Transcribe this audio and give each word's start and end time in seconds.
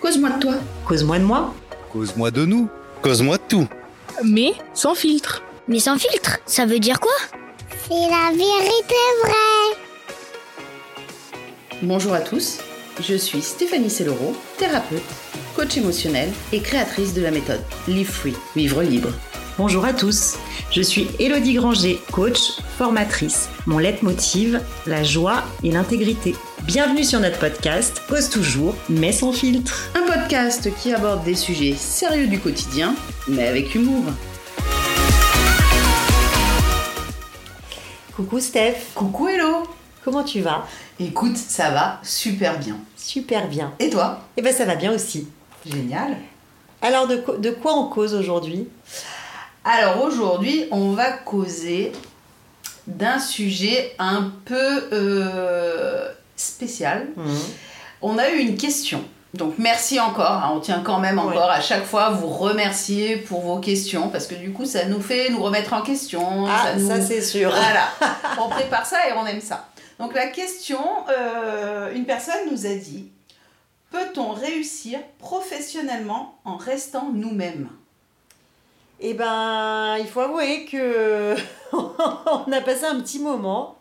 Cause-moi 0.00 0.30
de 0.30 0.38
toi. 0.40 0.54
Cause-moi 0.84 1.18
de 1.18 1.24
moi. 1.24 1.54
Cause-moi 1.92 2.30
de 2.30 2.44
nous. 2.44 2.68
Cause-moi 3.02 3.38
de 3.38 3.42
tout. 3.48 3.68
Mais 4.22 4.52
sans 4.74 4.94
filtre. 4.94 5.42
Mais 5.68 5.78
sans 5.78 5.98
filtre, 5.98 6.38
ça 6.46 6.66
veut 6.66 6.78
dire 6.78 7.00
quoi? 7.00 7.14
C'est 7.88 7.94
la 7.94 8.30
vérité 8.30 8.94
vraie. 9.24 9.76
Bonjour 11.82 12.14
à 12.14 12.20
tous, 12.20 12.58
je 13.00 13.14
suis 13.14 13.42
Stéphanie 13.42 13.90
Sellero, 13.90 14.34
thérapeute, 14.58 15.02
coach 15.54 15.76
émotionnel 15.76 16.30
et 16.52 16.60
créatrice 16.60 17.12
de 17.14 17.20
la 17.22 17.30
méthode 17.30 17.60
Live 17.86 18.10
Free, 18.10 18.34
vivre 18.54 18.82
libre. 18.82 19.10
Bonjour 19.58 19.84
à 19.84 19.92
tous, 19.92 20.36
je 20.70 20.82
suis 20.82 21.08
Elodie 21.18 21.54
Granger, 21.54 21.98
coach, 22.12 22.60
formatrice. 22.78 23.48
Mon 23.66 23.78
leitmotiv, 23.78 24.60
la 24.86 25.02
joie 25.02 25.42
et 25.64 25.70
l'intégrité. 25.70 26.34
Bienvenue 26.66 27.04
sur 27.04 27.20
notre 27.20 27.38
podcast 27.38 28.02
Cause 28.08 28.28
toujours, 28.28 28.74
mais 28.88 29.12
sans 29.12 29.32
filtre. 29.32 29.88
Un 29.94 30.02
podcast 30.10 30.68
qui 30.76 30.92
aborde 30.92 31.24
des 31.24 31.36
sujets 31.36 31.74
sérieux 31.74 32.26
du 32.26 32.40
quotidien, 32.40 32.94
mais 33.28 33.46
avec 33.46 33.74
humour. 33.74 34.02
Coucou 38.16 38.40
Steph. 38.40 38.76
Coucou 38.94 39.28
Hello 39.28 39.62
Comment 40.04 40.24
tu 40.24 40.40
vas? 40.40 40.66
Écoute, 40.98 41.36
ça 41.36 41.70
va 41.70 42.00
super 42.02 42.58
bien. 42.58 42.78
Super 42.96 43.48
bien. 43.48 43.72
Et 43.78 43.90
toi? 43.90 44.20
Eh 44.36 44.42
ben 44.42 44.52
ça 44.52 44.64
va 44.64 44.74
bien 44.74 44.92
aussi. 44.92 45.28
Génial. 45.64 46.16
Alors 46.82 47.06
de, 47.06 47.22
de 47.38 47.50
quoi 47.50 47.74
on 47.74 47.88
cause 47.88 48.14
aujourd'hui? 48.14 48.68
Alors 49.64 50.02
aujourd'hui, 50.02 50.66
on 50.70 50.92
va 50.92 51.12
causer 51.12 51.92
d'un 52.86 53.18
sujet 53.18 53.94
un 53.98 54.32
peu 54.44 54.84
euh, 54.92 56.08
spécial. 56.36 57.08
Mmh. 57.16 57.30
On 58.02 58.18
a 58.18 58.28
eu 58.30 58.38
une 58.38 58.56
question. 58.56 59.02
Donc 59.34 59.54
merci 59.58 60.00
encore, 60.00 60.30
hein, 60.30 60.52
on 60.54 60.60
tient 60.60 60.80
quand 60.80 60.98
même 60.98 61.18
encore 61.18 61.50
à 61.50 61.60
chaque 61.60 61.84
fois 61.84 62.04
à 62.04 62.10
vous 62.10 62.28
remercier 62.28 63.16
pour 63.16 63.40
vos 63.42 63.58
questions 63.58 64.08
parce 64.08 64.26
que 64.26 64.34
du 64.34 64.52
coup 64.52 64.64
ça 64.64 64.86
nous 64.86 65.00
fait 65.02 65.28
nous 65.30 65.42
remettre 65.42 65.74
en 65.74 65.82
question. 65.82 66.46
Ah, 66.48 66.64
ça, 66.68 66.76
nous- 66.76 66.88
ça 66.88 67.00
c'est 67.02 67.20
sûr. 67.20 67.50
Voilà, 67.50 67.88
on 68.40 68.48
prépare 68.48 68.86
ça 68.86 69.08
et 69.08 69.12
on 69.12 69.26
aime 69.26 69.40
ça. 69.40 69.68
Donc 69.98 70.14
la 70.14 70.28
question, 70.28 70.80
euh, 71.10 71.92
une 71.94 72.04
personne 72.06 72.50
nous 72.50 72.66
a 72.66 72.74
dit, 72.74 73.10
peut-on 73.90 74.30
réussir 74.32 74.98
professionnellement 75.18 76.38
en 76.44 76.56
restant 76.56 77.10
nous-mêmes? 77.12 77.68
Eh 79.00 79.12
ben, 79.12 79.96
il 79.98 80.06
faut 80.06 80.20
avouer 80.20 80.64
que 80.64 81.34
on 81.72 82.52
a 82.52 82.60
passé 82.62 82.84
un 82.86 83.00
petit 83.00 83.18
moment 83.18 83.76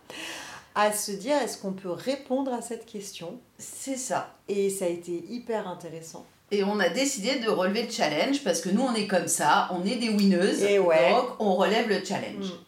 à 0.75 0.91
se 0.91 1.11
dire 1.11 1.35
est-ce 1.37 1.57
qu'on 1.57 1.71
peut 1.73 1.91
répondre 1.91 2.53
à 2.53 2.61
cette 2.61 2.85
question? 2.85 3.39
C'est 3.57 3.97
ça. 3.97 4.35
Et 4.47 4.69
ça 4.69 4.85
a 4.85 4.89
été 4.89 5.23
hyper 5.29 5.67
intéressant. 5.67 6.25
Et 6.51 6.63
on 6.63 6.79
a 6.79 6.89
décidé 6.89 7.39
de 7.39 7.49
relever 7.49 7.83
le 7.83 7.89
challenge 7.91 8.43
parce 8.43 8.61
que 8.61 8.69
nous 8.69 8.81
on 8.83 8.93
est 8.93 9.07
comme 9.07 9.27
ça, 9.27 9.69
on 9.71 9.83
est 9.85 9.95
des 9.95 10.09
winneuses, 10.09 10.61
Et 10.63 10.77
ouais. 10.77 11.11
donc 11.11 11.29
on 11.39 11.55
relève 11.55 11.89
le 11.89 12.03
challenge. 12.03 12.45
Mm. 12.45 12.65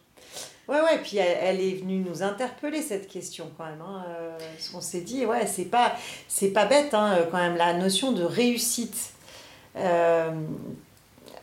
Ouais, 0.68 0.82
ouais, 0.82 0.98
puis 1.02 1.16
elle, 1.16 1.38
elle 1.40 1.60
est 1.62 1.76
venue 1.76 2.00
nous 2.00 2.22
interpeller 2.22 2.82
cette 2.82 3.08
question 3.08 3.50
quand 3.56 3.64
même. 3.64 3.80
Hein, 3.80 4.04
euh, 4.08 4.36
parce 4.38 4.68
qu'on 4.68 4.82
s'est 4.82 5.00
dit, 5.00 5.24
ouais, 5.24 5.46
c'est 5.46 5.64
pas, 5.64 5.94
c'est 6.28 6.50
pas 6.50 6.66
bête 6.66 6.92
hein, 6.92 7.16
quand 7.30 7.38
même 7.38 7.56
la 7.56 7.72
notion 7.72 8.12
de 8.12 8.22
réussite. 8.22 9.12
Euh, 9.76 10.30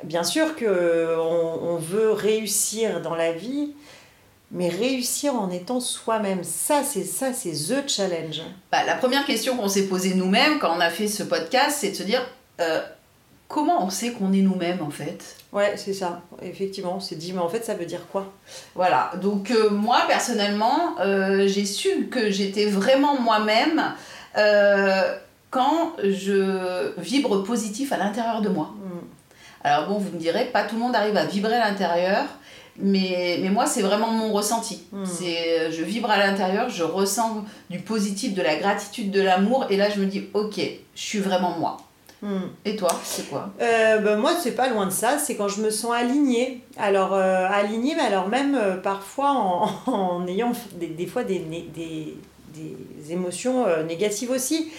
bien 0.04 0.24
sûr 0.24 0.56
que 0.56 1.16
on, 1.18 1.72
on 1.72 1.76
veut 1.78 2.12
réussir 2.12 3.02
dans 3.02 3.16
la 3.16 3.32
vie, 3.32 3.74
mais 4.56 4.70
réussir 4.70 5.36
en 5.36 5.52
étant 5.52 5.82
soi-même, 5.82 6.44
ça 6.44 6.82
c'est 6.84 7.04
ça 7.04 7.34
c'est 7.34 7.52
the 7.52 7.88
challenge. 7.88 8.42
Bah, 8.72 8.86
la 8.88 8.96
première 8.96 9.26
question 9.26 9.58
qu'on 9.58 9.68
s'est 9.68 9.88
posée 9.88 10.16
nous-mêmes 10.16 10.60
quand 10.60 10.76
on 10.76 10.80
a 10.80 10.90
fait 10.90 11.08
ce 11.08 11.24
podcast, 11.24 11.78
c'est 11.82 11.92
de 11.92 11.96
se 11.96 12.04
dire 12.04 12.26
euh, 12.62 12.82
comment 13.50 13.86
on 13.86 13.90
sait 13.90 14.14
qu'on 14.14 14.32
est 14.32 14.42
nous-mêmes 14.42 14.82
en 14.82 14.90
fait? 14.90 15.36
Ouais, 15.52 15.74
c'est 15.76 15.94
ça. 15.94 16.22
Effectivement, 16.42 16.96
on 16.96 17.00
s'est 17.02 17.18
dit, 17.18 17.34
mais 17.34 17.40
en 17.40 17.50
fait, 17.50 17.66
ça 17.66 17.74
veut 17.74 17.86
dire 17.86 18.08
quoi? 18.12 18.32
Voilà, 18.76 19.12
donc 19.22 19.52
euh, 19.52 19.70
moi 19.70 20.04
personnellement, 20.08 20.96
euh, 21.02 21.48
j'ai 21.48 21.66
su 21.66 22.08
que 22.08 22.32
j'étais 22.32 22.66
vraiment 22.66 23.20
moi-même 23.20 23.84
quand 25.50 25.94
je 26.04 26.98
vibre 27.00 27.44
positif 27.44 27.92
à 27.92 27.98
l'intérieur 27.98 28.42
de 28.42 28.50
moi. 28.50 28.74
Mm. 28.74 29.00
Alors 29.66 29.90
bon, 29.90 29.98
vous 29.98 30.12
me 30.12 30.20
direz, 30.20 30.46
pas 30.46 30.64
tout 30.64 30.76
le 30.76 30.82
monde 30.82 30.96
arrive 30.96 31.18
à 31.18 31.26
vibrer 31.26 31.56
à 31.56 31.70
l'intérieur, 31.70 32.26
mais, 32.78 33.40
mais 33.42 33.50
moi 33.50 33.66
c'est 33.66 33.82
vraiment 33.82 34.12
mon 34.12 34.32
ressenti. 34.32 34.84
Mm. 34.92 35.06
C'est, 35.06 35.72
je 35.72 35.84
vibre 35.84 36.10
à 36.10 36.18
l'intérieur, 36.18 36.70
je 36.70 36.84
ressens 36.84 37.46
du 37.70 37.80
positif, 37.80 38.34
de 38.34 38.42
la 38.42 38.56
gratitude, 38.56 39.12
de 39.12 39.22
l'amour, 39.22 39.68
et 39.70 39.78
là 39.78 39.90
je 39.90 40.00
me 40.00 40.06
dis, 40.06 40.26
ok, 40.34 40.60
je 40.96 41.02
suis 41.02 41.20
vraiment 41.20 41.58
moi. 41.58 41.78
Mm. 42.22 42.38
Et 42.66 42.76
toi, 42.76 42.90
c'est 43.04 43.30
quoi? 43.30 43.52
Euh, 43.62 44.00
ben, 44.00 44.18
moi, 44.18 44.34
c'est 44.42 44.54
pas 44.54 44.70
loin 44.70 44.88
de 44.88 44.92
ça, 44.92 45.20
c'est 45.20 45.36
quand 45.36 45.48
je 45.48 45.62
me 45.62 45.70
sens 45.70 45.94
alignée. 45.94 46.62
Alors, 46.78 47.14
euh, 47.14 47.48
alignée, 47.50 47.94
mais 47.96 48.02
alors 48.02 48.28
même 48.28 48.56
euh, 48.56 48.78
parfois 48.78 49.32
en, 49.32 49.70
en 49.92 50.28
ayant 50.28 50.52
des, 50.74 50.88
des 50.88 51.06
fois 51.06 51.24
des, 51.24 51.40
des, 51.40 52.18
des 52.54 53.12
émotions 53.12 53.66
négatives 53.86 54.32
aussi, 54.32 54.72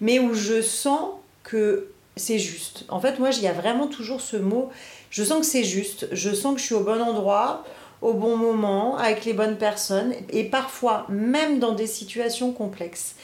mais 0.00 0.18
où 0.18 0.34
je 0.34 0.62
sens 0.62 1.10
que 1.42 1.88
c'est 2.16 2.38
juste. 2.38 2.84
En 2.88 3.00
fait, 3.00 3.18
moi, 3.18 3.30
il 3.36 3.42
y 3.42 3.48
a 3.48 3.52
vraiment 3.52 3.86
toujours 3.86 4.20
ce 4.20 4.36
mot, 4.36 4.70
je 5.14 5.22
sens 5.22 5.38
que 5.38 5.46
c'est 5.46 5.62
juste, 5.62 6.08
je 6.10 6.34
sens 6.34 6.54
que 6.54 6.60
je 6.60 6.64
suis 6.64 6.74
au 6.74 6.80
bon 6.80 7.00
endroit, 7.00 7.62
au 8.02 8.14
bon 8.14 8.36
moment, 8.36 8.96
avec 8.96 9.24
les 9.24 9.32
bonnes 9.32 9.56
personnes, 9.56 10.12
et 10.30 10.42
parfois 10.42 11.06
même 11.08 11.60
dans 11.60 11.70
des 11.70 11.86
situations 11.86 12.50
complexes. 12.50 13.14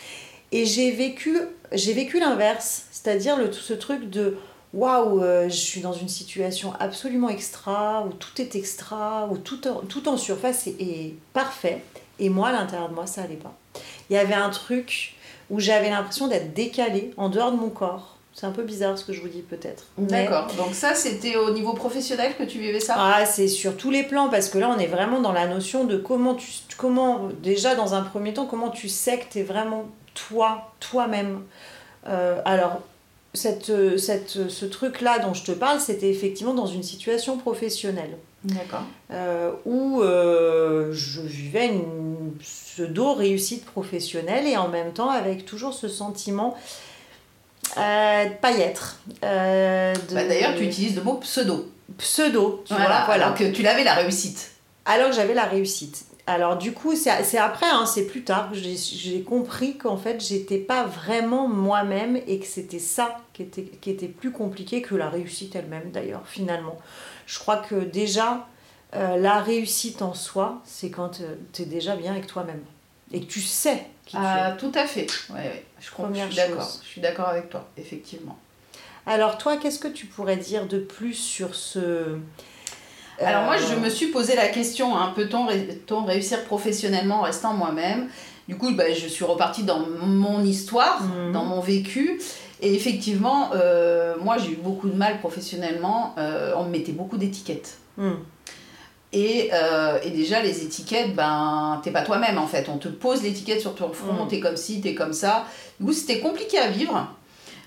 Et 0.52 0.66
j'ai 0.66 0.92
vécu, 0.92 1.36
j'ai 1.72 1.92
vécu 1.92 2.20
l'inverse, 2.20 2.84
c'est-à-dire 2.92 3.36
le, 3.36 3.50
ce 3.50 3.72
truc 3.72 4.08
de 4.08 4.36
waouh, 4.72 5.20
euh, 5.20 5.48
je 5.48 5.56
suis 5.56 5.80
dans 5.80 5.92
une 5.92 6.08
situation 6.08 6.72
absolument 6.78 7.28
extra, 7.28 8.06
où 8.06 8.12
tout 8.12 8.40
est 8.40 8.54
extra, 8.54 9.28
où 9.28 9.36
tout 9.36 10.08
en, 10.08 10.16
surface 10.16 10.68
est, 10.68 10.76
est 10.80 11.14
parfait. 11.32 11.82
Et 12.20 12.28
moi, 12.28 12.50
à 12.50 12.52
l'intérieur 12.52 12.88
de 12.88 12.94
moi, 12.94 13.08
ça 13.08 13.22
allait 13.22 13.34
pas. 13.34 13.58
Il 14.10 14.12
y 14.12 14.16
avait 14.16 14.34
un 14.34 14.50
truc 14.50 15.16
où 15.50 15.58
j'avais 15.58 15.90
l'impression 15.90 16.28
d'être 16.28 16.54
décalée 16.54 17.10
en 17.16 17.30
dehors 17.30 17.50
de 17.50 17.56
mon 17.56 17.70
corps. 17.70 18.19
C'est 18.40 18.46
un 18.46 18.52
peu 18.52 18.62
bizarre 18.62 18.96
ce 18.96 19.04
que 19.04 19.12
je 19.12 19.20
vous 19.20 19.28
dis 19.28 19.42
peut-être. 19.42 19.84
Mais- 19.98 20.06
D'accord, 20.24 20.46
donc 20.56 20.74
ça 20.74 20.94
c'était 20.94 21.36
au 21.36 21.50
niveau 21.50 21.74
professionnel 21.74 22.32
que 22.38 22.44
tu 22.44 22.58
vivais 22.58 22.80
ça? 22.80 22.94
Ah, 22.96 23.26
c'est 23.26 23.48
sur 23.48 23.76
tous 23.76 23.90
les 23.90 24.02
plans 24.02 24.30
parce 24.30 24.48
que 24.48 24.56
là 24.56 24.74
on 24.74 24.78
est 24.78 24.86
vraiment 24.86 25.20
dans 25.20 25.32
la 25.32 25.46
notion 25.46 25.84
de 25.84 25.98
comment 25.98 26.34
tu 26.34 26.46
comment 26.78 27.28
déjà 27.42 27.74
dans 27.74 27.92
un 27.92 28.00
premier 28.00 28.32
temps 28.32 28.46
comment 28.46 28.70
tu 28.70 28.88
sais 28.88 29.18
que 29.18 29.24
tu 29.30 29.40
es 29.40 29.42
vraiment 29.42 29.84
toi 30.14 30.72
toi-même. 30.80 31.42
Euh, 32.08 32.40
alors 32.46 32.80
cette, 33.34 33.70
cette, 33.98 34.48
ce 34.48 34.64
truc 34.64 35.02
là 35.02 35.18
dont 35.18 35.34
je 35.34 35.44
te 35.44 35.52
parle 35.52 35.78
c'était 35.78 36.08
effectivement 36.08 36.54
dans 36.54 36.66
une 36.66 36.82
situation 36.82 37.36
professionnelle 37.36 38.16
D'accord. 38.44 38.84
euh, 39.12 39.52
où 39.66 40.00
euh, 40.00 40.88
je 40.92 41.20
vivais 41.20 41.66
une 41.66 42.32
pseudo 42.40 43.12
réussite 43.12 43.66
professionnelle 43.66 44.46
et 44.46 44.56
en 44.56 44.68
même 44.68 44.92
temps 44.94 45.10
avec 45.10 45.44
toujours 45.44 45.74
ce 45.74 45.88
sentiment 45.88 46.56
euh, 47.78 48.25
de 48.26 48.34
pas 48.34 48.53
y 48.53 48.60
être. 48.60 48.98
Euh, 49.25 49.94
de- 49.94 50.14
Bah, 50.14 50.25
D'ailleurs, 50.25 50.54
tu 50.56 50.64
utilises 50.64 50.97
le 50.97 51.03
mot 51.03 51.14
pseudo. 51.14 51.70
pseudo, 51.98 52.62
tu 52.66 52.72
voilà, 52.75 52.88
vois, 52.88 53.04
voilà. 53.06 53.25
alors 53.26 53.36
que 53.38 53.50
tu 53.50 53.62
l'avais 53.62 53.84
la 53.84 53.94
réussite. 53.94 54.53
Alors 54.86 55.10
que 55.10 55.16
j'avais 55.16 55.34
la 55.34 55.44
réussite. 55.44 56.04
Alors 56.26 56.56
du 56.56 56.72
coup, 56.72 56.94
c'est 56.94 57.38
après, 57.38 57.66
hein, 57.66 57.86
c'est 57.86 58.06
plus 58.06 58.22
tard 58.22 58.50
que 58.50 58.56
j'ai- 58.56 59.22
compris 59.22 59.76
qu'en 59.76 59.97
fait, 59.97 60.20
j'étais 60.25 60.58
pas 60.58 60.84
vraiment 60.84 61.48
moi-même 61.48 62.16
et 62.28 62.38
que 62.38 62.47
c'était 62.47 62.78
ça 62.78 63.16
qui 63.32 63.42
était, 63.42 63.62
qui 63.64 63.91
était 63.91 64.06
plus 64.06 64.31
compliqué 64.31 64.81
que 64.81 64.94
la 64.94 65.08
réussite 65.08 65.56
elle-même 65.56 65.91
d'ailleurs, 65.92 66.22
finalement. 66.26 66.78
Je 67.26 67.38
crois 67.41 67.56
que 67.56 67.75
déjà, 67.75 68.47
euh, 68.94 69.16
la 69.16 69.41
réussite 69.41 70.02
en 70.02 70.14
soi, 70.14 70.60
c'est 70.64 70.91
quand 70.91 71.20
tu 71.52 71.62
es 71.62 71.66
déjà 71.66 71.97
bien 71.97 72.12
avec 72.12 72.26
toi-même 72.28 72.62
et 73.12 73.20
que 73.20 73.26
tu 73.26 73.41
sais 73.41 73.87
Ah, 74.15 74.53
tout 74.59 74.72
à 74.75 74.87
fait. 74.87 75.06
Ouais, 75.31 75.37
ouais. 75.37 75.65
Je, 75.81 75.91
Première 75.91 76.26
suis 76.26 76.37
d'accord. 76.37 76.69
Je 76.82 76.88
suis 76.88 77.00
d'accord 77.00 77.28
avec 77.28 77.48
toi, 77.50 77.69
effectivement. 77.76 78.37
Alors 79.06 79.38
toi, 79.38 79.56
qu'est-ce 79.56 79.79
que 79.79 79.88
tu 79.88 80.06
pourrais 80.06 80.37
dire 80.37 80.67
de 80.67 80.79
plus 80.79 81.14
sur 81.14 81.55
ce... 81.55 82.19
Alors 83.19 83.44
moi, 83.44 83.56
Euh, 83.56 83.67
je 83.70 83.75
me 83.75 83.88
suis 83.90 84.06
posé 84.06 84.34
la 84.34 84.49
question, 84.49 84.96
hein, 84.96 85.12
peut-on 85.14 85.46
ré- 85.46 85.64
peut-on 85.87 86.05
réussir 86.05 86.44
professionnellement 86.44 87.17
en 87.20 87.23
restant 87.23 87.52
moi-même? 87.52 88.08
Du 88.49 88.56
coup, 88.56 88.73
bah, 88.75 88.93
je 88.93 89.06
suis 89.06 89.25
repartie 89.25 89.62
dans 89.64 89.81
mon 89.81 90.43
histoire, 90.43 91.02
Mhm. 91.02 91.32
dans 91.32 91.44
mon 91.44 91.61
vécu. 91.61 92.20
Et 92.62 92.75
effectivement, 92.75 93.50
euh, 93.55 94.17
moi, 94.20 94.37
j'ai 94.38 94.52
eu 94.52 94.56
beaucoup 94.56 94.88
de 94.88 94.96
mal 94.96 95.19
professionnellement. 95.20 96.14
Euh, 96.19 96.52
on 96.56 96.64
me 96.64 96.70
mettait 96.70 96.93
beaucoup 96.93 97.17
d'étiquettes. 97.17 97.79
hmm, 97.96 98.12
Et, 99.12 99.50
euh, 99.52 99.98
et 100.04 100.10
déjà, 100.10 100.40
les 100.40 100.62
étiquettes, 100.62 101.14
ben, 101.16 101.80
t'es 101.82 101.90
pas 101.90 102.02
toi-même 102.02 102.38
en 102.38 102.46
fait. 102.46 102.68
On 102.68 102.78
te 102.78 102.88
pose 102.88 103.22
l'étiquette 103.22 103.60
sur 103.60 103.74
ton 103.74 103.92
front, 103.92 104.24
Mm. 104.24 104.28
t'es 104.28 104.40
comme 104.40 104.56
ci, 104.56 104.80
t'es 104.80 104.94
comme 104.94 105.12
ça. 105.12 105.46
Du 105.80 105.86
coup, 105.86 105.92
c'était 105.92 106.20
compliqué 106.20 106.58
à 106.58 106.68
vivre. 106.68 107.08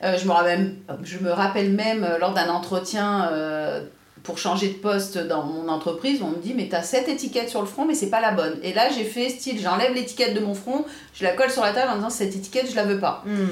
Euh, 0.04 0.18
je, 0.18 0.26
me 0.26 0.32
rappelle, 0.32 0.76
je 1.04 1.18
me 1.20 1.32
rappelle 1.32 1.72
même 1.72 2.04
euh, 2.04 2.18
lors 2.18 2.34
d'un 2.34 2.50
entretien 2.50 3.30
euh, 3.32 3.82
pour 4.24 4.38
changer 4.38 4.68
de 4.70 4.74
poste 4.74 5.18
dans 5.18 5.44
mon 5.44 5.70
entreprise, 5.70 6.22
on 6.22 6.30
me 6.32 6.38
dit 6.42 6.54
mais 6.54 6.68
t'as 6.70 6.82
cette 6.82 7.08
étiquette 7.08 7.50
sur 7.50 7.62
le 7.62 7.68
front 7.68 7.86
mais 7.86 7.94
c'est 7.94 8.10
pas 8.10 8.20
la 8.20 8.32
bonne. 8.32 8.58
Et 8.64 8.74
là 8.74 8.90
j'ai 8.90 9.06
fait 9.06 9.30
style 9.30 9.62
j'enlève 9.62 9.94
l'étiquette 9.94 10.34
de 10.34 10.42
mon 10.42 10.56
front, 10.56 10.84
je 11.14 11.24
la 11.24 11.32
colle 11.32 11.50
sur 11.50 11.62
la 11.62 11.72
table 11.72 11.90
en 11.92 11.96
disant 11.96 12.10
cette 12.10 12.36
étiquette 12.36 12.70
je 12.70 12.76
la 12.76 12.84
veux 12.84 13.00
pas. 13.00 13.24
hmm. 13.26 13.48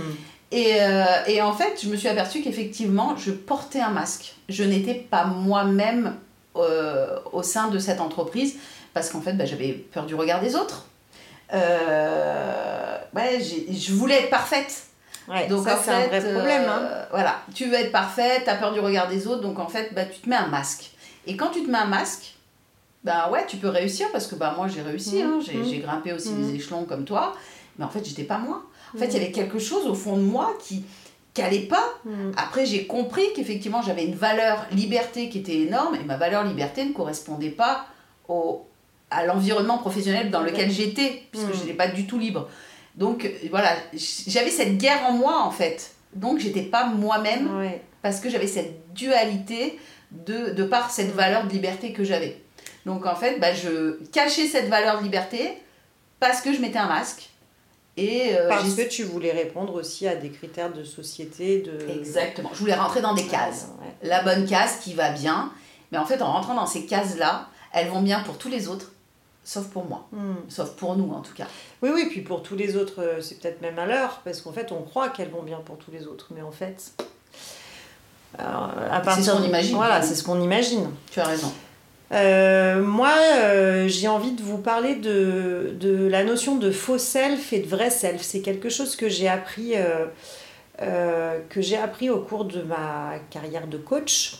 Et, 0.53 0.75
et 1.27 1.41
en 1.41 1.53
fait, 1.53 1.79
je 1.81 1.87
me 1.87 1.95
suis 1.95 2.09
aperçue 2.09 2.41
qu'effectivement, 2.41 3.15
je 3.15 3.31
portais 3.31 3.79
un 3.79 3.91
masque. 3.91 4.35
Je 4.49 4.65
n'étais 4.65 4.95
pas 4.95 5.23
moi-même 5.23 6.15
euh, 6.55 7.19
au 7.31 7.43
sein 7.43 7.67
de 7.69 7.79
cette 7.79 8.01
entreprise 8.01 8.55
parce 8.93 9.09
qu'en 9.09 9.21
fait, 9.21 9.33
bah, 9.33 9.45
j'avais 9.45 9.71
peur 9.73 10.05
du 10.05 10.15
regard 10.15 10.41
des 10.41 10.55
autres. 10.55 10.85
Euh, 11.53 12.97
ouais, 13.15 13.39
je 13.41 13.93
voulais 13.93 14.21
être 14.23 14.29
parfaite. 14.29 14.83
Ouais, 15.27 15.47
Donc 15.47 15.65
ça, 15.67 15.77
en 15.77 15.81
c'est 15.83 15.91
un 15.91 16.01
fait, 16.01 16.19
vrai 16.19 16.33
problème. 16.33 16.63
hein. 16.67 16.79
euh, 16.83 17.05
voilà, 17.11 17.41
tu 17.53 17.65
veux 17.65 17.75
être 17.75 17.91
parfaite, 17.91 18.43
t'as 18.45 18.55
peur 18.55 18.73
du 18.73 18.79
regard 18.79 19.07
des 19.07 19.27
autres, 19.27 19.41
donc 19.41 19.59
en 19.59 19.67
fait, 19.67 19.93
bah, 19.93 20.05
tu 20.05 20.19
te 20.19 20.29
mets 20.29 20.35
un 20.35 20.47
masque. 20.47 20.91
Et 21.27 21.37
quand 21.37 21.49
tu 21.49 21.63
te 21.63 21.69
mets 21.69 21.77
un 21.77 21.85
masque, 21.85 22.35
bah 23.03 23.29
ouais, 23.31 23.45
tu 23.47 23.57
peux 23.57 23.69
réussir 23.69 24.07
parce 24.11 24.27
que 24.27 24.35
bah 24.35 24.53
moi 24.57 24.67
j'ai 24.67 24.81
réussi, 24.81 25.21
hein, 25.21 25.39
j'ai 25.43 25.57
Mhm. 25.59 25.63
j'ai 25.63 25.77
grimpé 25.79 26.13
aussi 26.13 26.29
Mhm. 26.33 26.47
des 26.49 26.55
échelons 26.55 26.85
comme 26.85 27.03
toi, 27.05 27.33
mais 27.77 27.85
en 27.85 27.89
fait 27.89 28.03
j'étais 28.05 28.23
pas 28.23 28.37
moi. 28.37 28.63
En 28.95 28.97
fait, 28.99 29.05
il 29.05 29.13
y 29.13 29.15
Mhm. 29.17 29.23
avait 29.23 29.31
quelque 29.31 29.57
chose 29.59 29.87
au 29.87 29.95
fond 29.95 30.17
de 30.17 30.21
moi 30.23 30.53
qui 30.61 30.83
n'allait 31.37 31.59
pas. 31.67 31.83
Mm. 32.05 32.31
Après, 32.35 32.65
j'ai 32.65 32.85
compris 32.87 33.23
qu'effectivement 33.35 33.81
j'avais 33.81 34.03
une 34.05 34.15
valeur 34.15 34.65
liberté 34.71 35.29
qui 35.29 35.39
était 35.39 35.59
énorme 35.59 35.95
et 35.95 36.03
ma 36.03 36.17
valeur 36.17 36.43
liberté 36.43 36.83
ne 36.83 36.91
correspondait 36.93 37.49
pas 37.51 37.85
au, 38.27 38.65
à 39.09 39.25
l'environnement 39.25 39.77
professionnel 39.77 40.29
dans 40.31 40.41
lequel 40.41 40.69
j'étais, 40.71 41.23
puisque 41.31 41.47
Mhm. 41.47 41.53
je 41.53 41.59
n'étais 41.61 41.73
pas 41.73 41.87
du 41.87 42.05
tout 42.07 42.19
libre. 42.19 42.49
Donc 42.95 43.23
euh, 43.25 43.29
voilà, 43.49 43.69
j'avais 44.27 44.49
cette 44.49 44.77
guerre 44.77 45.05
en 45.07 45.13
moi 45.13 45.41
en 45.43 45.51
fait. 45.51 45.91
Donc 46.13 46.39
j'étais 46.39 46.63
pas 46.63 46.85
moi-même 46.87 47.57
Ouais. 47.57 47.81
parce 48.01 48.19
que 48.19 48.29
j'avais 48.29 48.47
cette 48.47 48.93
dualité 48.93 49.79
de, 50.11 50.49
de 50.51 50.63
par 50.65 50.91
cette 50.91 51.13
Mm. 51.13 51.17
valeur 51.17 51.47
de 51.47 51.51
liberté 51.53 51.93
que 51.93 52.03
j'avais. 52.03 52.41
Donc 52.85 53.05
en 53.05 53.15
fait, 53.15 53.39
bah, 53.39 53.53
je 53.53 53.99
cachais 54.11 54.47
cette 54.47 54.67
valeur 54.67 54.97
de 54.99 55.03
liberté 55.03 55.53
parce 56.19 56.41
que 56.41 56.51
je 56.53 56.59
mettais 56.59 56.79
un 56.79 56.87
masque. 56.87 57.29
Et 57.97 58.35
euh, 58.35 58.47
Parce 58.47 58.73
que 58.73 58.87
tu 58.87 59.03
voulais 59.03 59.31
répondre 59.31 59.73
aussi 59.73 60.07
à 60.07 60.15
des 60.15 60.29
critères 60.29 60.71
de 60.71 60.83
société, 60.83 61.61
de... 61.61 61.89
Exactement. 61.89 62.49
Je 62.53 62.59
voulais 62.59 62.73
rentrer 62.73 63.01
dans 63.01 63.13
des 63.13 63.25
cases. 63.25 63.67
Ouais. 63.81 64.07
La 64.07 64.23
bonne 64.23 64.47
case 64.47 64.77
qui 64.81 64.93
va 64.93 65.11
bien. 65.11 65.51
Mais 65.91 65.97
en 65.97 66.05
fait, 66.05 66.21
en 66.21 66.31
rentrant 66.31 66.55
dans 66.55 66.65
ces 66.65 66.85
cases-là, 66.85 67.49
elles 67.73 67.89
vont 67.89 68.01
bien 68.01 68.21
pour 68.21 68.37
tous 68.37 68.47
les 68.47 68.69
autres, 68.69 68.91
sauf 69.43 69.65
pour 69.67 69.85
moi. 69.85 70.07
Mm. 70.13 70.35
Sauf 70.47 70.71
pour 70.71 70.95
nous, 70.95 71.11
en 71.11 71.19
tout 71.19 71.33
cas. 71.33 71.47
Oui, 71.81 71.89
oui, 71.93 72.07
puis 72.09 72.21
pour 72.21 72.43
tous 72.43 72.55
les 72.55 72.77
autres, 72.77 73.01
euh, 73.01 73.21
c'est 73.21 73.39
peut-être 73.39 73.61
même 73.61 73.77
à 73.77 73.85
l'heure, 73.85 74.21
parce 74.23 74.41
qu'en 74.41 74.53
fait, 74.53 74.71
on 74.71 74.83
croit 74.83 75.09
qu'elles 75.09 75.29
vont 75.29 75.43
bien 75.43 75.59
pour 75.59 75.77
tous 75.77 75.91
les 75.91 76.07
autres, 76.07 76.27
mais 76.33 76.41
en 76.41 76.51
fait... 76.51 76.93
alors, 78.37 78.71
à 78.89 78.99
C'est 78.99 79.05
partir 79.05 79.25
ce 79.25 79.31
qu'on 79.31 79.43
imagine. 79.43 79.75
Voilà, 79.75 80.01
c'est 80.01 80.15
ce 80.15 80.23
qu'on 80.23 80.41
imagine. 80.41 80.89
Tu 81.11 81.19
as 81.19 81.25
raison. 81.25 81.51
Euh, 82.13 82.81
moi, 82.81 83.13
euh, 83.35 83.87
j'ai 83.87 84.07
envie 84.07 84.31
de 84.31 84.41
vous 84.41 84.57
parler 84.57 84.95
de, 84.95 85.75
de 85.79 86.07
la 86.07 86.23
notion 86.23 86.55
de 86.57 86.71
faux 86.71 86.97
self 86.97 87.53
et 87.53 87.59
de 87.59 87.67
vrai 87.67 87.89
self. 87.89 88.21
C'est 88.21 88.41
quelque 88.41 88.69
chose 88.69 88.95
que 88.95 89.07
j'ai 89.07 89.29
appris, 89.29 89.73
euh, 89.75 91.39
que 91.49 91.61
j'ai 91.61 91.77
appris 91.77 92.09
au 92.09 92.19
cours 92.19 92.45
de 92.45 92.61
ma 92.61 93.13
carrière 93.29 93.67
de 93.67 93.77
coach 93.77 94.39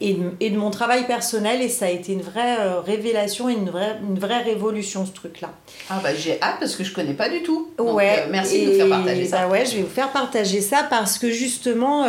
et 0.00 0.14
de, 0.14 0.30
et 0.40 0.50
de 0.50 0.56
mon 0.58 0.70
travail 0.70 1.06
personnel. 1.06 1.62
Et 1.62 1.68
ça 1.68 1.86
a 1.86 1.90
été 1.90 2.12
une 2.12 2.22
vraie 2.22 2.56
révélation 2.80 3.48
et 3.48 3.52
une 3.52 3.70
vraie, 3.70 3.98
une 4.02 4.18
vraie 4.18 4.42
révolution, 4.42 5.06
ce 5.06 5.12
truc-là. 5.12 5.52
Ah 5.88 6.00
bah 6.02 6.14
j'ai 6.16 6.42
hâte 6.42 6.56
parce 6.58 6.74
que 6.74 6.82
je 6.82 6.92
connais 6.92 7.14
pas 7.14 7.28
du 7.28 7.42
tout. 7.44 7.70
Donc, 7.78 8.00
euh, 8.00 8.26
merci 8.28 8.66
de 8.66 8.72
nous 8.72 8.76
faire 8.76 8.88
partager 8.88 9.24
ça. 9.26 9.42
bah 9.42 9.52
ouais, 9.52 9.64
je 9.64 9.76
vais 9.76 9.82
vous 9.82 9.88
faire 9.88 10.10
partager 10.10 10.60
ça 10.60 10.84
parce 10.90 11.16
que 11.16 11.30
justement, 11.30 12.06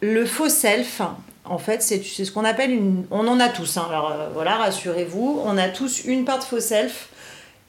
le 0.00 0.26
faux 0.26 0.48
self, 0.48 1.00
en 1.44 1.58
fait, 1.58 1.82
c'est 1.82 2.02
ce 2.02 2.30
qu'on 2.32 2.44
appelle 2.44 2.70
une. 2.70 3.04
On 3.10 3.26
en 3.28 3.38
a 3.40 3.48
tous, 3.48 3.76
hein, 3.76 3.86
alors 3.88 4.10
euh, 4.12 4.28
voilà, 4.32 4.56
rassurez-vous, 4.56 5.40
on 5.44 5.58
a 5.58 5.68
tous 5.68 6.04
une 6.04 6.24
part 6.24 6.38
de 6.38 6.44
faux 6.44 6.60
self 6.60 7.08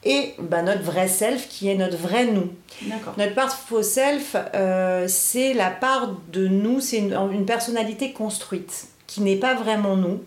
et 0.04 0.33
bah, 0.39 0.62
notre 0.62 0.83
vrai 0.83 1.07
self 1.07 1.50
qui 1.50 1.68
est 1.69 1.75
notre 1.75 1.98
vrai 1.98 2.25
nous. 2.25 2.50
D'accord. 2.83 3.13
Notre 3.18 3.33
part 3.33 3.48
de 3.48 3.54
faux 3.54 3.81
self, 3.83 4.36
euh, 4.54 5.06
c'est 5.07 5.54
la 5.54 5.72
part 5.72 6.10
de 6.31 6.48
nous, 6.48 6.80
c'est 6.80 6.98
une, 7.00 7.18
une 7.31 7.45
personnalité 7.45 8.12
construite 8.13 8.88
qui 9.07 9.22
n'est 9.22 9.36
pas 9.38 9.56
vraiment 9.56 9.95
nous, 9.98 10.22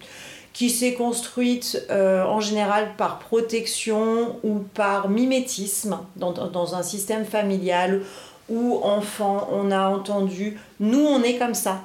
qui 0.53 0.69
s'est 0.71 0.95
construite 0.95 1.81
euh, 1.91 2.25
en 2.25 2.41
général 2.41 2.89
par 2.97 3.19
protection 3.21 4.37
ou 4.43 4.59
par 4.75 5.09
mimétisme 5.09 5.99
dans, 6.17 6.33
dans- 6.33 6.49
dans 6.49 6.75
un 6.75 6.83
système 6.83 7.25
familial 7.25 8.03
où 8.49 8.81
enfant 8.83 9.49
on 9.53 9.71
a 9.71 9.89
entendu 9.89 10.59
nous 10.81 11.05
on 11.05 11.23
est 11.23 11.37
comme 11.37 11.55
ça 11.55 11.83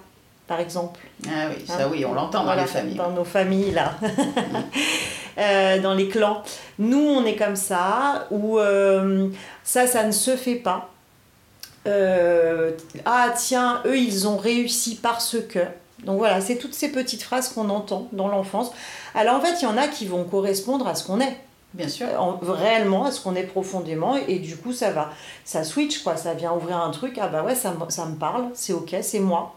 par 0.54 0.60
exemple. 0.60 1.00
Ah 1.28 1.48
oui, 1.50 1.66
ça 1.68 1.74
Hein 1.84 1.88
oui, 1.92 2.06
on 2.06 2.14
l'entend 2.14 2.40
dans 2.40 2.46
Voilà, 2.46 2.62
les 2.64 2.68
familles. 2.68 2.96
Dans 2.96 3.10
nos 3.12 3.24
familles, 3.24 3.72
là. 3.72 3.94
Euh, 5.40 5.82
dans 5.82 5.96
les 5.96 6.10
clans. 6.10 6.44
Nous, 6.78 7.00
on 7.00 7.26
est 7.26 7.36
comme 7.36 7.56
ça, 7.56 8.28
ou 8.30 8.60
euh, 8.60 9.30
ça, 9.64 9.88
ça 9.88 10.04
ne 10.04 10.12
se 10.12 10.36
fait 10.36 10.54
pas. 10.58 10.92
Euh, 11.88 12.72
ah, 13.06 13.32
tiens, 13.36 13.82
eux, 13.88 13.98
ils 13.98 14.28
ont 14.28 14.38
réussi 14.38 14.96
parce 15.02 15.38
que. 15.50 15.60
Donc 16.04 16.20
voilà, 16.20 16.40
c'est 16.40 16.58
toutes 16.58 16.76
ces 16.76 16.92
petites 16.92 17.24
phrases 17.24 17.50
qu'on 17.50 17.70
entend 17.72 18.08
dans 18.12 18.28
l'enfance. 18.28 18.72
Alors 19.16 19.36
en 19.38 19.42
fait, 19.42 19.56
il 19.60 19.64
y 19.64 19.68
en 19.68 19.76
a 19.78 19.88
qui 19.88 20.06
vont 20.06 20.24
correspondre 20.24 20.88
à 20.88 20.94
ce 20.94 21.04
qu'on 21.06 21.20
est 21.20 21.36
Bien 21.74 21.88
sûr. 21.88 22.06
en- 22.20 22.38
réellement 22.44 23.06
à 23.06 23.12
ce 23.12 23.20
qu'on 23.20 23.36
est 23.36 23.44
profondément 23.44 24.16
et 24.16 24.38
du 24.38 24.56
coup 24.58 24.74
ça 24.74 24.92
va 24.92 25.10
ça 25.44 25.64
switch 25.64 26.04
quoi 26.04 26.16
ça 26.18 26.36
vient 26.36 26.54
ouvrir 26.54 26.78
un 26.78 26.92
truc 26.92 27.18
ah 27.20 27.28
bah 27.28 27.42
ouais 27.44 27.56
ça, 27.56 27.72
me- 27.72 27.90
ça 27.90 28.06
me 28.06 28.14
parle 28.16 28.46
c'est 28.54 28.74
ok 28.74 28.96
c'est 29.02 29.20
moi 29.20 29.56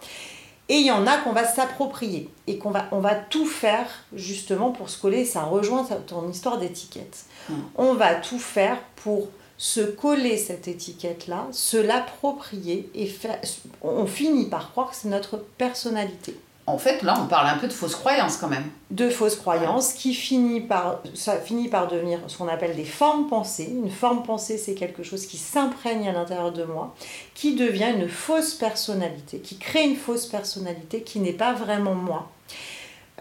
et 0.68 0.76
il 0.76 0.86
y 0.86 0.90
en 0.90 1.06
a 1.06 1.18
qu'on 1.18 1.32
va 1.32 1.46
s'approprier 1.46 2.28
et 2.46 2.58
qu'on 2.58 2.70
va 2.70 2.86
on 2.92 3.00
va 3.00 3.14
tout 3.14 3.46
faire 3.46 3.86
justement 4.12 4.70
pour 4.70 4.88
se 4.90 5.00
coller. 5.00 5.24
Ça 5.24 5.44
rejoint 5.44 5.84
ton 6.06 6.28
histoire 6.28 6.58
d'étiquette. 6.58 7.24
Mm. 7.48 7.54
on 7.76 7.94
va 7.94 8.14
tout 8.16 8.38
faire 8.38 8.78
pour 8.96 9.28
se 9.58 9.80
coller 9.80 10.36
cette 10.36 10.68
étiquette 10.68 11.28
là 11.28 11.46
se 11.50 11.76
l'approprier 11.76 12.90
et 12.94 13.06
faire 13.06 13.40
on 13.80 14.06
finit 14.06 14.48
par 14.50 14.70
croire 14.72 14.90
que 14.90 14.96
c'est 14.96 15.08
notre 15.08 15.38
personnalité 15.38 16.36
En 16.68 16.78
fait, 16.78 17.02
là, 17.02 17.16
on 17.22 17.26
parle 17.26 17.46
un 17.46 17.58
peu 17.58 17.68
de 17.68 17.72
fausses 17.72 17.94
croyances 17.94 18.38
quand 18.38 18.48
même. 18.48 18.64
de 18.90 19.08
fausses 19.08 19.36
croyances 19.36 19.92
qui 19.92 20.12
finit 20.12 20.60
par, 20.60 21.00
ça 21.14 21.36
finit 21.36 21.68
par 21.68 21.86
devenir 21.86 22.18
ce 22.26 22.36
qu'on 22.36 22.48
appelle 22.48 22.74
des 22.74 22.84
formes 22.84 23.28
pensées. 23.28 23.70
Une 23.70 23.90
forme 23.90 24.24
pensée, 24.24 24.58
c'est 24.58 24.74
quelque 24.74 25.04
chose 25.04 25.26
qui 25.26 25.36
s'imprègne 25.36 26.08
à 26.08 26.12
l'intérieur 26.12 26.50
de 26.50 26.64
moi, 26.64 26.94
qui 27.34 27.54
devient 27.54 27.92
une 27.96 28.08
fausse 28.08 28.54
personnalité, 28.54 29.38
qui 29.38 29.58
crée 29.58 29.84
une 29.84 29.96
fausse 29.96 30.26
personnalité 30.26 31.02
qui 31.02 31.20
n'est 31.20 31.32
pas 31.32 31.52
vraiment 31.52 31.94
moi. 31.94 32.30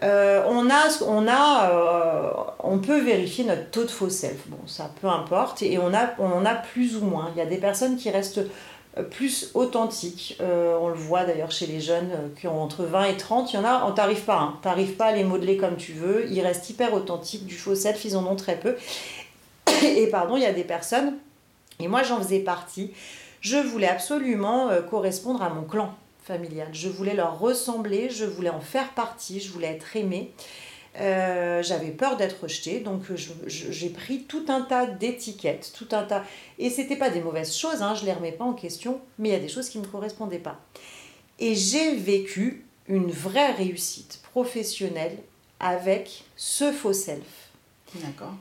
Euh, 0.02 0.42
on, 0.48 0.68
a, 0.68 0.88
on, 1.06 1.26
a, 1.26 1.70
euh, 1.70 2.30
on 2.62 2.78
peut 2.78 3.00
vérifier 3.00 3.44
notre 3.44 3.70
taux 3.70 3.84
de 3.84 3.90
faux 3.90 4.10
self. 4.10 4.46
Bon, 4.48 4.58
ça 4.66 4.90
peu 5.00 5.08
importe. 5.08 5.62
Et 5.62 5.78
on, 5.78 5.94
a, 5.94 6.10
on 6.18 6.30
en 6.32 6.44
a 6.44 6.54
plus 6.54 6.96
ou 6.96 7.04
moins. 7.04 7.30
Il 7.34 7.38
y 7.38 7.42
a 7.42 7.46
des 7.46 7.56
personnes 7.56 7.96
qui 7.96 8.10
restent 8.10 8.42
plus 9.02 9.50
authentiques. 9.54 10.36
Euh, 10.40 10.78
on 10.80 10.88
le 10.88 10.94
voit 10.94 11.24
d'ailleurs 11.24 11.50
chez 11.50 11.66
les 11.66 11.80
jeunes 11.80 12.10
euh, 12.12 12.28
qui 12.40 12.48
ont 12.48 12.62
entre 12.62 12.84
20 12.84 13.04
et 13.04 13.16
30. 13.16 13.52
Il 13.52 13.56
y 13.56 13.58
en 13.58 13.64
a, 13.64 13.84
on 13.86 13.92
t'arrive 13.92 14.22
pas. 14.22 14.38
Hein. 14.38 14.58
Pas 14.62 15.06
à 15.06 15.12
les 15.12 15.24
modeler 15.24 15.56
comme 15.56 15.76
tu 15.76 15.92
veux. 15.92 16.26
Ils 16.30 16.40
restent 16.40 16.70
hyper 16.70 16.94
authentiques. 16.94 17.46
Du 17.46 17.54
faux 17.54 17.74
self, 17.74 18.04
ils 18.04 18.16
en 18.16 18.26
ont 18.26 18.36
très 18.36 18.58
peu. 18.58 18.76
Et 19.82 20.06
pardon, 20.08 20.36
il 20.36 20.42
y 20.42 20.46
a 20.46 20.52
des 20.52 20.64
personnes, 20.64 21.14
et 21.80 21.88
moi 21.88 22.02
j'en 22.02 22.18
faisais 22.18 22.40
partie, 22.40 22.92
je 23.40 23.56
voulais 23.56 23.88
absolument 23.88 24.68
euh, 24.68 24.82
correspondre 24.82 25.42
à 25.42 25.50
mon 25.50 25.62
clan 25.62 25.94
familial. 26.22 26.68
Je 26.72 26.88
voulais 26.88 27.14
leur 27.14 27.38
ressembler, 27.38 28.10
je 28.10 28.24
voulais 28.24 28.50
en 28.50 28.60
faire 28.60 28.90
partie, 28.90 29.40
je 29.40 29.52
voulais 29.52 29.68
être 29.68 29.96
aimée. 29.96 30.32
Euh, 30.98 31.62
j'avais 31.62 31.90
peur 31.90 32.16
d'être 32.16 32.42
rejetée, 32.42 32.80
donc 32.80 33.02
je- 33.14 33.32
j'ai 33.46 33.90
pris 33.90 34.22
tout 34.22 34.44
un 34.48 34.62
tas 34.62 34.86
d'étiquettes, 34.86 35.72
tout 35.76 35.88
un 35.92 36.02
tas. 36.04 36.24
Et 36.58 36.70
c'était 36.70 36.96
pas 36.96 37.10
des 37.10 37.20
mauvaises 37.20 37.54
choses, 37.54 37.82
hein, 37.82 37.94
je 37.94 38.04
les 38.06 38.12
remets 38.12 38.32
pas 38.32 38.44
en 38.44 38.54
question, 38.54 39.00
mais 39.18 39.28
il 39.28 39.32
y 39.32 39.36
a 39.36 39.40
des 39.40 39.48
choses 39.48 39.68
qui 39.68 39.78
me 39.78 39.86
correspondaient 39.86 40.38
pas. 40.38 40.58
Et 41.38 41.54
j'ai 41.54 41.94
vécu 41.96 42.64
une 42.88 43.10
vraie 43.10 43.52
réussite 43.52 44.20
professionnelle 44.32 45.18
avec 45.60 46.24
ce 46.36 46.72
faux 46.72 46.92
self. 46.94 47.50
D'accord. 47.96 48.34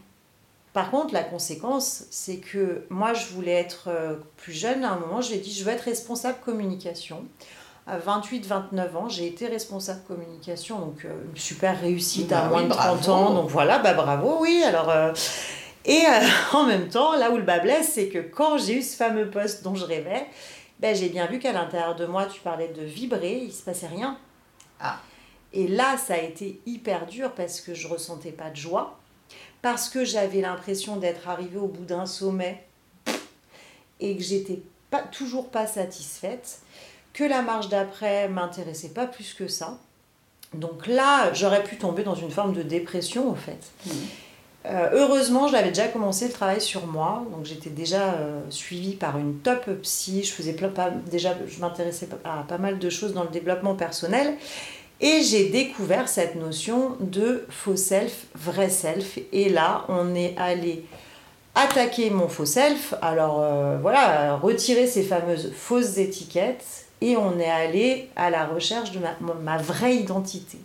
Par 0.72 0.92
contre, 0.92 1.14
la 1.14 1.24
conséquence, 1.24 2.04
c'est 2.10 2.38
que 2.38 2.86
moi, 2.90 3.14
je 3.14 3.28
voulais 3.28 3.54
être 3.54 3.86
euh, 3.88 4.16
plus 4.38 4.52
jeune. 4.54 4.84
À 4.84 4.92
un 4.92 5.00
moment, 5.00 5.22
j'ai 5.22 5.38
dit, 5.38 5.54
je 5.54 5.64
veux 5.64 5.72
être 5.72 5.82
responsable 5.86 6.38
communication. 6.44 7.26
À 7.88 8.00
28-29 8.00 8.96
ans, 8.96 9.10
j'ai 9.10 9.28
été 9.28 9.48
responsable 9.48 10.02
communication, 10.08 10.80
donc 10.80 11.06
euh, 11.06 11.14
une 11.30 11.38
super 11.38 11.80
réussite 11.80 12.30
Bah 12.30 12.46
à 12.46 12.50
moins 12.50 12.64
oui, 12.64 12.68
de 12.68 12.74
30 12.74 12.84
bravo. 13.00 13.12
ans. 13.12 13.34
Donc 13.34 13.50
voilà, 13.50 13.78
bah 13.78 13.94
bravo, 13.94 14.38
oui. 14.40 14.64
Alors, 14.66 14.90
euh, 14.90 15.14
et 15.86 16.02
euh, 16.08 16.28
en 16.54 16.66
même 16.66 16.90
temps, 16.90 17.16
là 17.16 17.30
où 17.30 17.38
le 17.38 17.44
bas 17.44 17.60
blesse, 17.60 17.92
c'est 17.94 18.08
que 18.08 18.18
quand 18.18 18.58
j'ai 18.58 18.78
eu 18.78 18.82
ce 18.82 18.96
fameux 18.96 19.30
poste 19.30 19.64
dont 19.64 19.76
je 19.76 19.86
rêvais, 19.86 20.26
ben, 20.80 20.96
j'ai 20.96 21.10
bien 21.10 21.28
vu 21.28 21.38
qu'à 21.38 21.52
l'intérieur 21.54 21.96
de 21.96 22.08
moi, 22.08 22.26
tu 22.26 22.42
parlais 22.42 22.70
de 22.70 22.82
vibrer, 22.82 23.38
il 23.44 23.54
se 23.54 23.62
passait 23.62 23.88
rien. 23.88 24.18
Ah. 24.80 24.98
Et 25.54 25.68
là, 25.68 25.96
ça 25.98 26.16
a 26.16 26.18
été 26.18 26.60
hyper 26.66 27.06
dur 27.06 27.34
parce 27.34 27.62
que 27.62 27.76
je 27.76 27.88
ressentais 27.88 28.32
pas 28.32 28.50
de 28.50 28.56
joie, 28.56 28.98
parce 29.62 29.90
que 29.90 30.04
j'avais 30.04 30.42
l'impression 30.42 30.98
d'être 30.98 31.30
arrivée 31.30 31.60
au 31.60 31.68
bout 31.68 31.86
d'un 31.86 32.08
sommet 32.08 32.66
et 34.00 34.18
que 34.18 34.24
j'étais 34.24 34.60
pas, 34.90 35.04
toujours 35.04 35.50
pas 35.50 35.68
satisfaite, 35.68 36.60
que 37.16 37.24
la 37.24 37.42
marche 37.42 37.70
d'après 37.70 38.28
m'intéressait 38.28 38.90
pas 38.90 39.08
plus 39.08 39.34
que 39.34 39.48
ça. 39.48 39.78
Donc 40.54 40.86
là, 40.86 41.34
j'aurais 41.34 41.64
pu 41.64 41.78
tomber 41.78 42.04
dans 42.04 42.14
une 42.14 42.30
forme 42.30 42.54
de 42.54 42.62
dépression, 42.62 43.32
en 43.32 43.36
fait. 43.36 43.58
Mhm. 43.86 43.94
Euh, 44.68 44.90
heureusement, 44.94 45.48
j'avais 45.48 45.70
déjà 45.70 45.88
commencé 45.88 46.28
le 46.28 46.34
travail 46.34 46.60
sur 46.60 46.88
moi, 46.88 47.24
donc 47.32 47.46
j'étais 47.46 47.70
déjà 47.70 48.14
euh, 48.14 48.42
suivie 48.50 48.96
par 48.96 49.18
une 49.18 49.36
top 49.40 49.70
psy. 49.84 50.24
Je 50.24 50.32
faisais 50.32 50.54
plein, 50.54 50.70
pas, 50.70 50.90
déjà, 50.90 51.36
je 51.48 51.60
m'intéressais 51.60 52.10
à 52.24 52.44
pas 52.48 52.58
mal 52.58 52.80
de 52.80 52.90
choses 52.90 53.14
dans 53.14 53.24
le 53.24 53.30
développement 53.30 53.76
personnel, 53.76 54.36
et 55.00 55.22
j'ai 55.22 55.50
découvert 55.50 56.10
cette 56.10 56.36
notion 56.36 56.98
de 57.00 57.46
faux 57.50 57.76
self, 57.76 58.26
vrai 58.34 58.70
self. 58.70 59.20
Et 59.32 59.50
là, 59.50 59.86
on 59.88 60.16
est 60.16 60.36
allé 60.38 60.84
attaquer 61.54 62.10
mon 62.10 62.28
faux 62.28 62.46
self. 62.46 62.96
Alors 63.02 63.42
euh, 63.42 63.78
voilà, 63.82 64.36
retirer 64.36 64.88
ces 64.88 65.04
fameuses 65.04 65.52
fausses 65.54 65.98
étiquettes, 65.98 66.85
et 67.06 67.16
on 67.18 67.40
est 67.40 67.50
allé 67.50 68.10
à 68.16 68.32
la 68.32 68.46
recherche 68.48 68.92
de 68.92 69.00
ma, 69.00 69.16
ma 69.44 69.58
vraie 69.58 69.96
identité. 69.96 70.58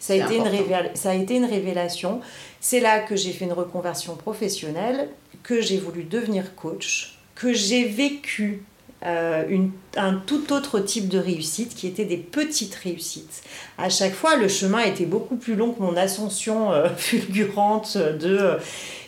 Ça 0.00 0.14
a, 0.14 0.16
été 0.16 0.36
une 0.36 0.94
ça 0.94 1.10
a 1.10 1.14
été 1.14 1.36
une 1.36 1.44
révélation. 1.44 2.20
C'est 2.60 2.80
là 2.80 3.00
que 3.00 3.16
j'ai 3.16 3.32
fait 3.32 3.44
une 3.44 3.52
reconversion 3.52 4.16
professionnelle, 4.16 5.08
que 5.42 5.60
j'ai 5.60 5.78
voulu 5.78 6.04
devenir 6.04 6.54
coach, 6.54 7.18
que 7.34 7.52
j'ai 7.52 7.84
vécu 7.84 8.64
euh, 9.04 9.44
une, 9.48 9.72
un 9.96 10.14
tout 10.14 10.54
autre 10.54 10.80
type 10.80 11.08
de 11.08 11.18
réussite 11.18 11.74
qui 11.74 11.86
était 11.86 12.06
des 12.06 12.16
petites 12.16 12.74
réussites. 12.74 13.42
À 13.76 13.90
chaque 13.90 14.14
fois, 14.14 14.36
le 14.36 14.48
chemin 14.48 14.80
était 14.80 15.04
beaucoup 15.04 15.36
plus 15.36 15.54
long 15.54 15.72
que 15.72 15.82
mon 15.82 15.96
ascension 15.98 16.72
euh, 16.72 16.88
fulgurante 16.96 17.98
de 17.98 18.38
euh, 18.38 18.58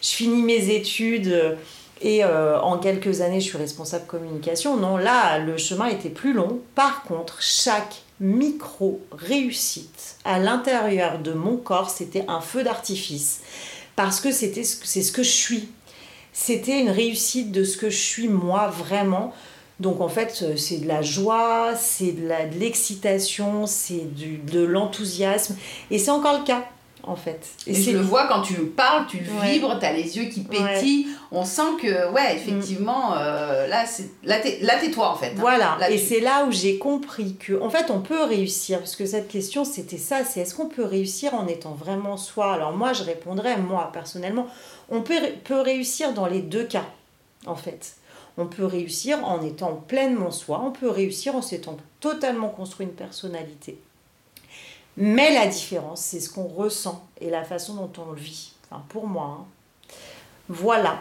je 0.02 0.08
finis 0.08 0.42
mes 0.42 0.68
études 0.74 1.56
et 2.00 2.24
en 2.24 2.78
quelques 2.78 3.20
années 3.20 3.40
je 3.40 3.46
suis 3.46 3.58
responsable 3.58 4.06
communication. 4.06 4.76
Non, 4.76 4.96
là, 4.96 5.38
le 5.38 5.56
chemin 5.56 5.86
était 5.86 6.10
plus 6.10 6.32
long. 6.32 6.60
Par 6.74 7.02
contre, 7.04 7.40
chaque 7.40 8.02
micro-réussite 8.20 10.16
à 10.24 10.38
l'intérieur 10.38 11.18
de 11.18 11.32
mon 11.32 11.56
corps, 11.56 11.90
c'était 11.90 12.24
un 12.28 12.40
feu 12.40 12.62
d'artifice. 12.62 13.40
Parce 13.94 14.20
que 14.20 14.30
c'est 14.30 14.52
ce 14.62 15.12
que 15.12 15.22
je 15.22 15.30
suis. 15.30 15.68
C'était 16.32 16.80
une 16.80 16.90
réussite 16.90 17.50
de 17.50 17.64
ce 17.64 17.78
que 17.78 17.88
je 17.88 17.96
suis 17.96 18.28
moi 18.28 18.68
vraiment. 18.68 19.32
Donc 19.80 20.00
en 20.00 20.08
fait, 20.08 20.56
c'est 20.56 20.78
de 20.78 20.88
la 20.88 21.02
joie, 21.02 21.74
c'est 21.76 22.12
de 22.12 22.58
l'excitation, 22.58 23.66
c'est 23.66 24.06
de 24.14 24.60
l'enthousiasme. 24.60 25.56
Et 25.90 25.98
c'est 25.98 26.10
encore 26.10 26.38
le 26.38 26.44
cas 26.44 26.64
en 27.06 27.16
fait. 27.16 27.46
Et, 27.66 27.74
je 27.74 27.92
le 27.92 28.00
vois 28.00 28.26
quand 28.26 28.42
tu 28.42 28.54
parles, 28.54 29.06
tu 29.06 29.18
vibres, 29.18 29.78
tu 29.78 29.86
as 29.86 29.92
les 29.92 30.16
yeux 30.16 30.24
qui 30.24 30.40
pétillent. 30.40 31.06
On 31.30 31.44
sent 31.44 31.76
que, 31.80 32.12
ouais, 32.12 32.34
effectivement, 32.34 33.16
euh, 33.16 33.66
là, 33.66 34.38
t'es 34.40 34.90
toi, 34.90 35.10
en 35.10 35.14
fait. 35.16 35.28
Hein. 35.28 35.36
Voilà, 35.36 35.78
et 35.88 35.98
c'est 35.98 36.20
là 36.20 36.44
où 36.46 36.52
j'ai 36.52 36.78
compris 36.78 37.36
que, 37.36 37.60
en 37.60 37.70
fait, 37.70 37.90
on 37.90 38.00
peut 38.00 38.24
réussir, 38.24 38.80
parce 38.80 38.96
que 38.96 39.06
cette 39.06 39.28
question, 39.28 39.64
c'était 39.64 39.98
ça, 39.98 40.24
c'est 40.24 40.40
est-ce 40.40 40.54
qu'on 40.54 40.68
peut 40.68 40.84
réussir 40.84 41.34
en 41.34 41.46
étant 41.46 41.72
vraiment 41.72 42.16
soi? 42.16 42.52
Alors 42.52 42.72
moi, 42.72 42.92
je 42.92 43.04
répondrais, 43.04 43.56
moi, 43.56 43.90
personnellement, 43.92 44.48
on 44.90 45.02
peut, 45.02 45.14
peut 45.44 45.60
réussir 45.60 46.12
dans 46.12 46.26
les 46.26 46.40
deux 46.40 46.64
cas, 46.64 46.86
en 47.46 47.56
fait. 47.56 47.96
On 48.38 48.46
peut 48.46 48.66
réussir 48.66 49.24
en 49.24 49.42
étant 49.42 49.72
pleinement 49.88 50.30
soi, 50.30 50.62
on 50.62 50.70
peut 50.70 50.90
réussir 50.90 51.34
en 51.36 51.42
s'étant 51.42 51.78
totalement 52.00 52.50
construit 52.50 52.86
une 52.86 52.92
personnalité. 52.92 53.78
Mais 54.96 55.34
la 55.34 55.46
différence, 55.46 56.00
c'est 56.00 56.20
ce 56.20 56.30
qu'on 56.30 56.46
ressent 56.46 57.06
et 57.20 57.30
la 57.30 57.44
façon 57.44 57.74
dont 57.74 57.92
on 57.98 58.12
le 58.12 58.18
vit. 58.18 58.52
Enfin, 58.70 58.82
pour 58.88 59.06
moi. 59.06 59.40
Hein. 59.40 59.44
Voilà. 60.48 60.98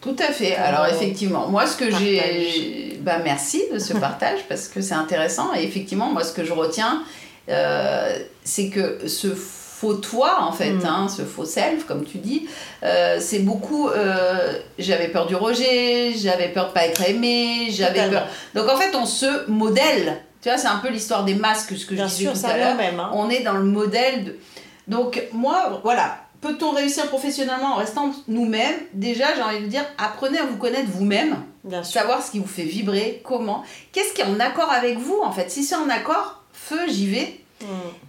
Tout 0.00 0.16
à 0.20 0.32
fait. 0.32 0.54
Alors 0.54 0.86
effectivement, 0.86 1.48
moi 1.48 1.66
ce 1.66 1.76
que 1.76 1.90
j'ai... 1.90 2.98
Bah, 3.00 3.18
merci 3.22 3.64
de 3.72 3.78
ce 3.78 3.94
partage 3.94 4.40
parce 4.48 4.68
que 4.68 4.80
c'est 4.80 4.94
intéressant. 4.94 5.52
Et 5.54 5.64
effectivement, 5.64 6.12
moi 6.12 6.22
ce 6.22 6.32
que 6.32 6.44
je 6.44 6.52
retiens, 6.52 7.02
euh, 7.48 8.18
c'est 8.44 8.68
que 8.68 9.08
ce 9.08 9.28
faux 9.34 9.94
toi, 9.94 10.42
en 10.42 10.52
fait, 10.52 10.72
mm. 10.72 10.86
hein, 10.86 11.08
ce 11.08 11.22
faux 11.22 11.44
self, 11.44 11.84
comme 11.84 12.04
tu 12.04 12.18
dis, 12.18 12.48
euh, 12.82 13.18
c'est 13.20 13.40
beaucoup... 13.40 13.88
Euh, 13.88 14.58
j'avais 14.78 15.08
peur 15.08 15.26
du 15.26 15.34
rejet, 15.34 16.12
j'avais 16.16 16.48
peur 16.48 16.68
de 16.68 16.72
pas 16.72 16.86
être 16.86 17.08
aimé, 17.08 17.68
j'avais 17.70 18.08
peur... 18.08 18.26
Donc 18.54 18.68
en 18.68 18.76
fait, 18.76 18.94
on 18.94 19.06
se 19.06 19.48
modèle 19.50 20.18
tu 20.40 20.48
vois, 20.48 20.58
c'est 20.58 20.68
un 20.68 20.78
peu 20.78 20.88
l'histoire 20.88 21.24
des 21.24 21.34
masques, 21.34 21.76
ce 21.76 21.86
que 21.86 21.96
je 21.96 22.02
disais 22.02 22.32
tout 22.32 22.46
à 22.46 22.56
l'heure. 22.56 22.76
Hein. 22.78 23.10
On 23.14 23.28
est 23.28 23.40
dans 23.40 23.54
le 23.54 23.64
modèle 23.64 24.24
de... 24.24 24.38
Donc, 24.86 25.22
moi, 25.32 25.80
voilà. 25.82 26.18
Peut-on 26.40 26.70
réussir 26.70 27.08
professionnellement 27.08 27.74
en 27.74 27.76
restant 27.76 28.12
nous-mêmes? 28.28 28.76
Déjà, 28.92 29.34
j'ai 29.34 29.42
envie 29.42 29.60
de 29.60 29.66
dire, 29.66 29.84
apprenez 29.98 30.38
à 30.38 30.44
vous 30.44 30.56
connaître 30.56 30.88
vous-même. 30.88 31.36
Savoir 31.82 32.22
ce 32.22 32.30
qui 32.30 32.38
vous 32.38 32.46
fait 32.46 32.62
vibrer, 32.62 33.20
comment. 33.24 33.64
Qu'est-ce 33.92 34.14
qui 34.14 34.20
est 34.22 34.24
en 34.24 34.38
accord 34.40 34.70
avec 34.70 34.98
vous, 34.98 35.18
en 35.22 35.32
fait? 35.32 35.50
Si 35.50 35.64
c'est 35.64 35.74
en 35.74 35.90
accord, 35.90 36.42
feu, 36.52 36.78
j'y 36.88 37.08
vais. 37.08 37.40
Hmm. 37.60 37.66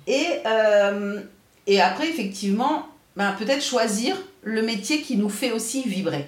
Et, 0.08 0.28
euh, 0.46 1.20
et 1.66 1.82
après, 1.82 2.08
effectivement, 2.08 2.86
ben, 3.18 3.34
peut-être 3.38 3.64
choisir 3.64 4.16
le 4.44 4.62
métier 4.62 5.02
qui 5.02 5.18
nous 5.18 5.30
fait 5.30 5.52
aussi 5.52 5.84
vibrer. 5.84 6.28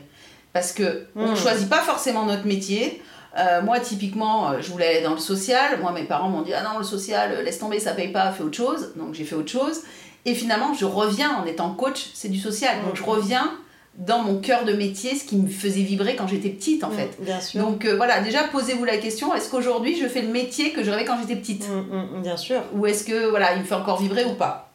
Parce 0.51 0.73
que 0.73 1.05
on 1.15 1.27
ne 1.27 1.31
hmm. 1.33 1.37
choisit 1.37 1.69
pas 1.69 1.81
forcément 1.81 2.25
notre 2.25 2.47
métier. 2.47 3.01
Euh, 3.37 3.61
moi, 3.61 3.79
typiquement, 3.79 4.51
euh, 4.51 4.61
je 4.61 4.69
voulais 4.71 4.87
aller 4.87 5.01
dans 5.01 5.13
le 5.13 5.19
social. 5.19 5.79
Moi, 5.79 5.91
mes 5.93 6.03
parents 6.03 6.29
m'ont 6.29 6.41
dit 6.41 6.53
Ah 6.53 6.63
non, 6.63 6.79
le 6.79 6.83
social, 6.83 7.31
euh, 7.31 7.43
laisse 7.43 7.59
tomber, 7.59 7.79
ça 7.79 7.93
paye 7.93 8.09
pas, 8.09 8.31
fais 8.31 8.43
autre 8.43 8.57
chose. 8.57 8.93
Donc, 8.95 9.13
j'ai 9.13 9.23
fait 9.23 9.35
autre 9.35 9.51
chose. 9.51 9.81
Et 10.25 10.35
finalement, 10.35 10.73
je 10.73 10.85
reviens 10.85 11.35
en 11.35 11.45
étant 11.45 11.73
coach, 11.73 12.09
c'est 12.13 12.29
du 12.29 12.39
social. 12.39 12.75
Donc, 12.85 12.95
je 12.95 13.03
reviens 13.03 13.51
dans 13.97 14.19
mon 14.19 14.39
cœur 14.39 14.65
de 14.65 14.73
métier, 14.73 15.15
ce 15.15 15.25
qui 15.25 15.35
me 15.35 15.49
faisait 15.49 15.81
vibrer 15.81 16.15
quand 16.15 16.27
j'étais 16.27 16.49
petite, 16.49 16.83
en 16.83 16.89
mm, 16.89 16.93
fait. 16.93 17.17
Bien 17.19 17.41
sûr. 17.41 17.61
Donc, 17.61 17.85
voilà, 17.85 18.21
déjà, 18.21 18.43
posez-vous 18.43 18.85
la 18.85 18.97
question 18.97 19.33
est-ce 19.33 19.49
qu'aujourd'hui, 19.49 19.97
je 19.97 20.07
fais 20.07 20.21
le 20.21 20.29
métier 20.29 20.71
que 20.71 20.83
je 20.83 20.91
rêvais 20.91 21.05
quand 21.05 21.17
j'étais 21.19 21.35
petite? 21.35 21.67
Mm, 21.69 22.17
mm, 22.17 22.21
Bien 22.21 22.37
sûr. 22.37 22.61
Ou 22.73 22.85
est-ce 22.85 23.03
que, 23.03 23.29
voilà, 23.29 23.53
il 23.55 23.61
me 23.61 23.65
fait 23.65 23.75
encore 23.75 24.01
vibrer 24.01 24.25
ou 24.25 24.33
pas? 24.33 24.71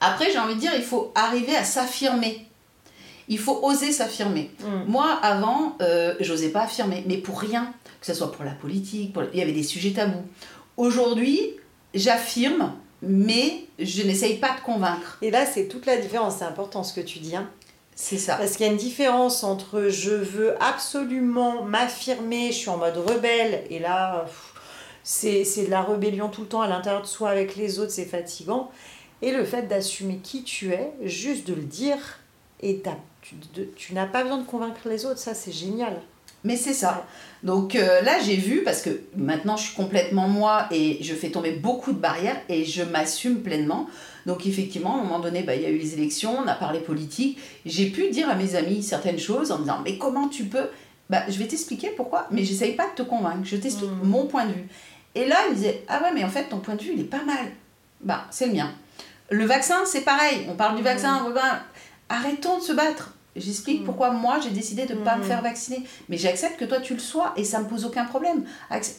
Après, 0.00 0.32
j'ai 0.32 0.38
envie 0.38 0.56
de 0.56 0.60
dire 0.60 0.72
il 0.74 0.82
faut 0.82 1.12
arriver 1.14 1.54
à 1.54 1.62
s'affirmer 1.62 2.46
il 3.28 3.38
faut 3.38 3.60
oser 3.62 3.92
s'affirmer. 3.92 4.50
Mm. 4.60 4.90
Moi, 4.90 5.06
avant, 5.22 5.76
euh, 5.80 6.14
j'osais 6.20 6.50
pas 6.50 6.62
affirmer, 6.62 7.04
mais 7.06 7.18
pour 7.18 7.40
rien, 7.40 7.72
que 8.00 8.06
ce 8.06 8.14
soit 8.14 8.32
pour 8.32 8.44
la 8.44 8.52
politique, 8.52 9.14
il 9.32 9.38
y 9.38 9.42
avait 9.42 9.52
des 9.52 9.62
sujets 9.62 9.92
tabous. 9.92 10.24
Aujourd'hui, 10.76 11.40
j'affirme, 11.94 12.72
mais 13.02 13.64
je 13.78 14.02
n'essaye 14.02 14.38
pas 14.38 14.54
de 14.56 14.64
convaincre. 14.64 15.18
Et 15.22 15.30
là, 15.30 15.46
c'est 15.46 15.66
toute 15.66 15.86
la 15.86 15.96
différence, 15.96 16.36
c'est 16.38 16.44
important 16.44 16.82
ce 16.84 16.94
que 16.94 17.00
tu 17.00 17.18
dis. 17.18 17.36
Hein. 17.36 17.48
C'est 17.94 18.18
ça. 18.18 18.36
Parce 18.36 18.56
qu'il 18.56 18.66
y 18.66 18.68
a 18.68 18.72
une 18.72 18.78
différence 18.78 19.44
entre 19.44 19.88
je 19.88 20.12
veux 20.12 20.54
absolument 20.62 21.62
m'affirmer, 21.62 22.48
je 22.48 22.56
suis 22.56 22.70
en 22.70 22.78
mode 22.78 22.96
rebelle, 22.96 23.64
et 23.70 23.78
là, 23.78 24.24
c'est 25.04 25.44
de 25.64 25.70
la 25.70 25.82
rébellion 25.82 26.28
tout 26.28 26.42
le 26.42 26.48
temps 26.48 26.62
à 26.62 26.68
l'intérieur 26.68 27.02
de 27.02 27.06
soi 27.06 27.30
avec 27.30 27.56
les 27.56 27.78
autres, 27.78 27.92
c'est 27.92 28.06
fatigant. 28.06 28.70
Et 29.20 29.30
le 29.30 29.44
fait 29.44 29.68
d'assumer 29.68 30.18
qui 30.22 30.42
tu 30.42 30.72
es, 30.72 30.92
juste 31.02 31.46
de 31.46 31.54
le 31.54 31.62
dire, 31.62 32.18
et 32.62 32.82
tu, 33.20 33.34
tu 33.76 33.94
n'as 33.94 34.06
pas 34.06 34.22
besoin 34.22 34.38
de 34.38 34.46
convaincre 34.46 34.88
les 34.88 35.04
autres, 35.04 35.18
ça 35.18 35.34
c'est 35.34 35.52
génial. 35.52 36.00
Mais 36.44 36.56
c'est 36.56 36.72
ça. 36.72 37.06
Donc 37.44 37.76
euh, 37.76 38.00
là, 38.02 38.18
j'ai 38.20 38.36
vu, 38.36 38.62
parce 38.64 38.82
que 38.82 38.90
maintenant 39.16 39.56
je 39.56 39.66
suis 39.66 39.76
complètement 39.76 40.28
moi 40.28 40.66
et 40.70 40.98
je 41.02 41.14
fais 41.14 41.30
tomber 41.30 41.52
beaucoup 41.52 41.92
de 41.92 41.98
barrières 41.98 42.40
et 42.48 42.64
je 42.64 42.82
m'assume 42.82 43.42
pleinement. 43.42 43.88
Donc 44.26 44.46
effectivement, 44.46 44.96
à 44.96 45.00
un 45.00 45.02
moment 45.02 45.20
donné, 45.20 45.42
bah, 45.42 45.54
il 45.54 45.62
y 45.62 45.66
a 45.66 45.70
eu 45.70 45.78
les 45.78 45.94
élections, 45.94 46.36
on 46.38 46.48
a 46.48 46.54
parlé 46.54 46.80
politique. 46.80 47.38
J'ai 47.64 47.90
pu 47.90 48.10
dire 48.10 48.28
à 48.28 48.34
mes 48.34 48.56
amis 48.56 48.82
certaines 48.82 49.18
choses 49.18 49.52
en 49.52 49.58
me 49.58 49.62
disant, 49.62 49.80
mais 49.84 49.98
comment 49.98 50.28
tu 50.28 50.44
peux 50.44 50.68
bah, 51.10 51.22
Je 51.28 51.38
vais 51.38 51.46
t'expliquer 51.46 51.90
pourquoi, 51.90 52.26
mais 52.30 52.44
j'essaye 52.44 52.74
pas 52.74 52.88
de 52.88 52.94
te 52.94 53.02
convaincre, 53.02 53.42
je 53.44 53.56
t'explique 53.56 53.90
mmh. 53.90 54.08
mon 54.08 54.26
point 54.26 54.46
de 54.46 54.52
vue. 54.52 54.68
Et 55.14 55.26
là, 55.26 55.36
ils 55.50 55.56
disaient, 55.56 55.84
ah 55.88 56.02
ouais, 56.02 56.10
mais 56.14 56.24
en 56.24 56.28
fait, 56.28 56.44
ton 56.44 56.58
point 56.58 56.74
de 56.74 56.82
vue, 56.82 56.92
il 56.94 57.00
est 57.00 57.04
pas 57.04 57.22
mal. 57.24 57.46
Bah, 58.00 58.24
c'est 58.30 58.46
le 58.46 58.54
mien. 58.54 58.70
Le 59.30 59.44
vaccin, 59.44 59.84
c'est 59.84 60.00
pareil. 60.02 60.46
On 60.48 60.54
parle 60.54 60.76
du 60.76 60.82
vaccin. 60.82 61.28
Mmh 61.28 61.34
arrêtons 62.12 62.58
de 62.58 62.62
se 62.62 62.72
battre. 62.72 63.14
J'explique 63.34 63.82
mm. 63.82 63.84
pourquoi 63.84 64.10
moi 64.10 64.38
j'ai 64.42 64.50
décidé 64.50 64.84
de 64.84 64.94
ne 64.94 65.00
pas 65.00 65.16
me 65.16 65.24
mm. 65.24 65.26
faire 65.26 65.42
vacciner. 65.42 65.82
Mais 66.08 66.18
j'accepte 66.18 66.58
que 66.58 66.64
toi 66.64 66.80
tu 66.80 66.94
le 66.94 67.00
sois 67.00 67.32
et 67.36 67.44
ça 67.44 67.60
me 67.60 67.66
pose 67.66 67.84
aucun 67.84 68.04
problème. 68.04 68.44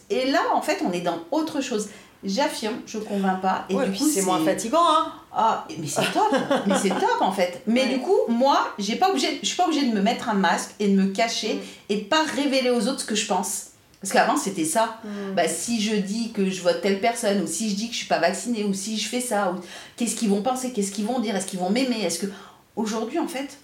Et 0.10 0.32
là, 0.32 0.42
en 0.54 0.62
fait, 0.62 0.82
on 0.86 0.92
est 0.92 1.02
dans 1.02 1.20
autre 1.32 1.62
chose. 1.62 1.90
J'affirme, 2.26 2.76
je 2.86 3.00
ne 3.00 3.04
convainc 3.04 3.42
pas. 3.42 3.66
Et 3.70 3.76
du 3.76 3.98
coup, 3.98 4.08
c'est 4.08 4.22
moins 4.22 4.44
fatigant, 4.44 4.80
hein 4.82 5.14
Ah, 5.34 5.68
mais 5.78 5.88
c'est 5.88 6.10
top 6.14 6.34
Mais 6.68 6.76
c'est 6.82 6.90
top, 6.90 7.18
en 7.20 7.34
fait 7.34 7.62
Mais 7.68 7.88
du 7.88 8.00
coup, 8.00 8.16
moi, 8.30 8.74
j'ai 8.80 8.96
pas 8.96 9.10
obligé, 9.10 9.40
je 9.42 9.48
suis 9.48 9.58
pas 9.58 9.66
obligée 9.66 9.88
de 9.88 9.94
me 9.94 10.02
mettre 10.02 10.30
un 10.30 10.34
masque 10.34 10.72
et 10.80 10.88
de 10.88 10.96
me 11.00 11.08
cacher 11.08 11.56
mm. 11.56 11.60
et 11.90 11.98
pas 11.98 12.24
révéler 12.24 12.70
aux 12.70 12.88
autres 12.88 13.02
ce 13.02 13.06
que 13.06 13.16
je 13.16 13.28
pense. 13.28 13.68
Parce 14.04 14.12
qu'avant, 14.12 14.36
c'était 14.36 14.66
ça. 14.66 15.00
Bah, 15.34 15.48
si 15.48 15.82
je 15.82 15.96
dis 15.96 16.34
que 16.34 16.50
je 16.50 16.62
vote 16.62 16.82
telle 16.82 17.00
personne, 17.00 17.42
ou 17.42 17.48
si 17.48 17.70
je 17.70 17.76
dis 17.76 17.88
que 17.88 17.94
je 17.94 18.00
suis 18.00 18.08
pas 18.08 18.20
vaccinée, 18.20 18.66
ou 18.66 18.74
si 18.74 18.98
je 18.98 19.08
fais 19.08 19.22
ça, 19.22 19.54
ou 19.54 19.62
qu'est-ce 19.96 20.18
qu'ils 20.18 20.28
vont 20.30 20.42
penser, 20.42 20.74
qu'est-ce 20.74 20.92
qu'ils 20.92 21.06
vont 21.06 21.20
dire, 21.20 21.38
est-ce 21.38 21.46
qu'ils 21.46 21.60
vont 21.60 21.70
m'aimer, 21.70 22.02
est-ce 22.04 22.20
que 22.20 22.28
Aujourd'hui, 22.76 23.20
en 23.20 23.28
fait, 23.28 23.58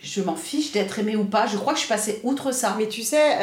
je 0.00 0.20
m'en 0.22 0.36
fiche 0.36 0.72
d'être 0.72 0.98
aimée 0.98 1.16
ou 1.16 1.24
pas. 1.24 1.46
Je 1.46 1.56
crois 1.56 1.72
que 1.72 1.78
je 1.78 1.84
suis 1.84 1.92
passée 1.92 2.20
outre 2.24 2.52
ça. 2.52 2.74
Mais 2.78 2.88
tu 2.88 3.02
sais, 3.02 3.38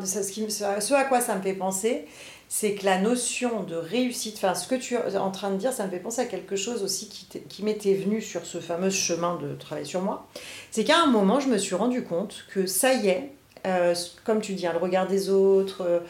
ce, 0.00 0.94
à 0.94 1.04
quoi 1.04 1.20
ça 1.20 1.34
me 1.34 1.42
fait 1.42 1.54
penser, 1.54 2.06
c'est 2.48 2.74
que 2.74 2.84
la 2.84 3.00
notion 3.00 3.64
de 3.64 3.74
réussite, 3.74 4.36
enfin 4.36 4.54
ce 4.54 4.68
que 4.68 4.76
tu 4.76 4.94
es 4.94 5.16
en 5.16 5.30
train 5.32 5.50
de 5.50 5.56
dire, 5.56 5.72
ça 5.72 5.84
me 5.84 5.90
fait 5.90 5.98
penser 5.98 6.20
à 6.20 6.26
quelque 6.26 6.54
chose 6.54 6.82
aussi 6.84 7.08
qui, 7.48 7.62
m'était 7.64 7.94
venu 7.94 8.22
sur 8.22 8.46
ce 8.46 8.58
fameux 8.58 8.90
chemin 8.90 9.36
de 9.36 9.54
travail 9.56 9.84
sur 9.84 10.00
moi. 10.00 10.28
C'est 10.70 10.84
qu'à 10.84 11.00
un 11.02 11.06
moment, 11.06 11.40
je 11.40 11.48
me 11.48 11.58
suis 11.58 11.74
rendu 11.74 12.04
compte 12.04 12.44
que 12.52 12.66
ça 12.66 12.94
y 12.94 13.08
est, 13.08 13.32
euh, 13.66 13.94
comme 14.24 14.40
tu 14.40 14.54
dis, 14.54 14.66
hein, 14.66 14.72
le 14.72 14.78
regard 14.78 15.08
des 15.08 15.28
autres, 15.28 16.02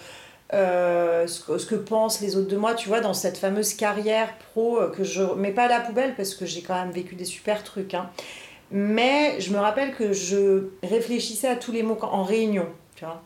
euh, 0.55 1.27
ce, 1.27 1.67
que 1.67 1.75
pensent 1.75 2.21
les 2.21 2.37
autres 2.37 2.49
de 2.49 2.57
moi, 2.57 2.75
tu 2.75 2.89
vois, 2.89 3.01
dans 3.01 3.15
cette 3.15 3.37
fameuse 3.37 3.75
carrière 3.75 4.37
pro 4.39 4.79
euh, 4.79 4.91
que 4.91 5.03
je 5.03 5.23
mets 5.23 5.51
pas 5.51 5.65
à 5.65 5.69
la 5.69 5.81
poubelle 5.81 6.15
parce 6.15 6.35
que 6.35 6.47
j'ai 6.47 6.63
quand 6.63 6.75
même 6.75 6.93
vécu 6.93 7.17
des 7.17 7.25
super 7.25 7.65
trucs. 7.65 7.95
Hein. 7.95 8.09
Mais 8.71 9.41
je 9.41 9.53
me 9.53 9.59
rappelle 9.59 9.95
que 9.95 10.13
je 10.13 10.69
réfléchissais 10.83 11.49
à 11.49 11.57
tous 11.57 11.73
les 11.73 11.83
mots 11.83 11.99
en 12.03 12.23
réunion, 12.23 12.67
tu 12.95 13.05
vois. 13.05 13.23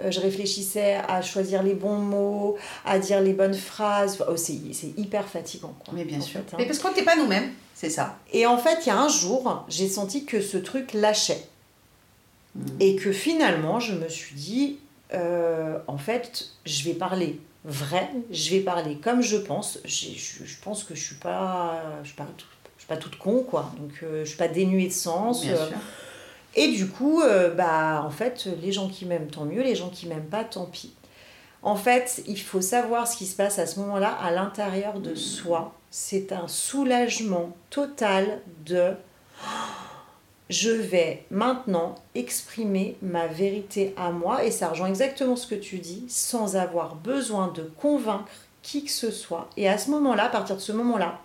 Euh, 0.00 0.10
je 0.10 0.20
réfléchissais 0.20 0.96
à 1.08 1.22
choisir 1.22 1.62
les 1.62 1.74
bons 1.74 1.98
mots, 1.98 2.56
à 2.84 2.98
dire 2.98 3.20
les 3.20 3.32
bonnes 3.32 3.54
phrases. 3.54 4.14
Enfin, 4.14 4.30
oh, 4.30 4.36
c'est 4.36 4.58
c'est 4.72 4.92
hyper 4.96 5.28
fatigant. 5.28 5.74
Quoi, 5.84 5.94
Mais 5.96 6.04
bien 6.04 6.18
en 6.18 6.22
sûr. 6.22 6.40
fait, 6.40 6.54
hein. 6.54 6.56
Mais 6.58 6.66
parce 6.66 6.78
qu'on 6.78 6.88
n'était 6.88 7.04
pas 7.04 7.16
nous-mêmes, 7.16 7.52
c'est 7.74 7.90
ça. 7.90 8.18
Et 8.32 8.46
en 8.46 8.58
fait, 8.58 8.78
il 8.82 8.88
y 8.88 8.90
a 8.90 8.98
un 8.98 9.08
jour, 9.08 9.64
j'ai 9.68 9.88
senti 9.88 10.24
que 10.24 10.40
ce 10.40 10.56
truc 10.56 10.92
lâchait. 10.94 11.46
Et 12.78 12.94
que 12.94 13.10
finalement, 13.10 13.80
je 13.80 13.94
me 13.94 14.08
suis 14.08 14.36
dit, 14.36 14.78
euh, 15.14 15.78
en 15.86 15.96
fait, 15.98 16.48
je 16.66 16.84
vais 16.84 16.94
parler 16.94 17.40
vrai, 17.64 18.10
je 18.30 18.50
vais 18.50 18.60
parler 18.60 18.96
comme 18.96 19.22
je 19.22 19.36
pense. 19.36 19.78
Je, 19.84 20.08
je 20.16 20.56
pense 20.62 20.84
que 20.84 20.94
je 20.94 21.02
suis 21.02 21.14
pas, 21.16 21.82
je 22.02 22.08
suis 22.08 22.16
pas, 22.16 22.26
tout- 22.36 22.46
je 22.76 22.82
suis 22.82 22.88
pas 22.88 22.96
toute 22.96 23.16
con, 23.16 23.42
quoi. 23.42 23.72
Donc, 23.80 23.92
euh, 24.02 24.24
je 24.24 24.28
suis 24.28 24.36
pas 24.38 24.48
dénuée 24.48 24.88
de 24.88 24.92
sens. 24.92 25.42
Bien 25.42 25.54
euh, 25.54 25.68
sûr. 25.68 25.76
et 26.56 26.68
du 26.68 26.88
coup, 26.88 27.22
euh, 27.22 27.54
bah, 27.54 28.02
en 28.04 28.10
fait, 28.10 28.48
les 28.60 28.72
gens 28.72 28.88
qui 28.88 29.06
m'aiment, 29.06 29.28
tant 29.28 29.44
mieux. 29.46 29.62
Les 29.62 29.74
gens 29.74 29.88
qui 29.88 30.06
m'aiment 30.06 30.26
pas, 30.28 30.44
tant 30.44 30.66
pis. 30.66 30.92
En 31.62 31.76
fait, 31.76 32.22
il 32.26 32.38
faut 32.38 32.60
savoir 32.60 33.08
ce 33.08 33.16
qui 33.16 33.24
se 33.24 33.34
passe 33.36 33.58
à 33.58 33.66
ce 33.66 33.80
moment-là 33.80 34.10
à 34.22 34.30
l'intérieur 34.30 35.00
de 35.00 35.14
soi. 35.14 35.72
C'est 35.90 36.32
un 36.32 36.46
soulagement 36.46 37.56
total 37.70 38.40
de 38.66 38.90
je 40.50 40.70
vais 40.70 41.24
maintenant 41.30 41.94
exprimer 42.14 42.96
ma 43.00 43.26
vérité 43.26 43.94
à 43.96 44.10
moi 44.10 44.44
et 44.44 44.50
ça 44.50 44.68
rejoint 44.68 44.88
exactement 44.88 45.36
ce 45.36 45.46
que 45.46 45.54
tu 45.54 45.78
dis 45.78 46.04
sans 46.08 46.56
avoir 46.56 46.96
besoin 46.96 47.48
de 47.48 47.62
convaincre 47.62 48.30
qui 48.62 48.84
que 48.84 48.90
ce 48.90 49.10
soit. 49.10 49.48
Et 49.56 49.68
à 49.68 49.78
ce 49.78 49.90
moment-là, 49.90 50.24
à 50.24 50.28
partir 50.28 50.56
de 50.56 50.60
ce 50.60 50.72
moment-là, 50.72 51.20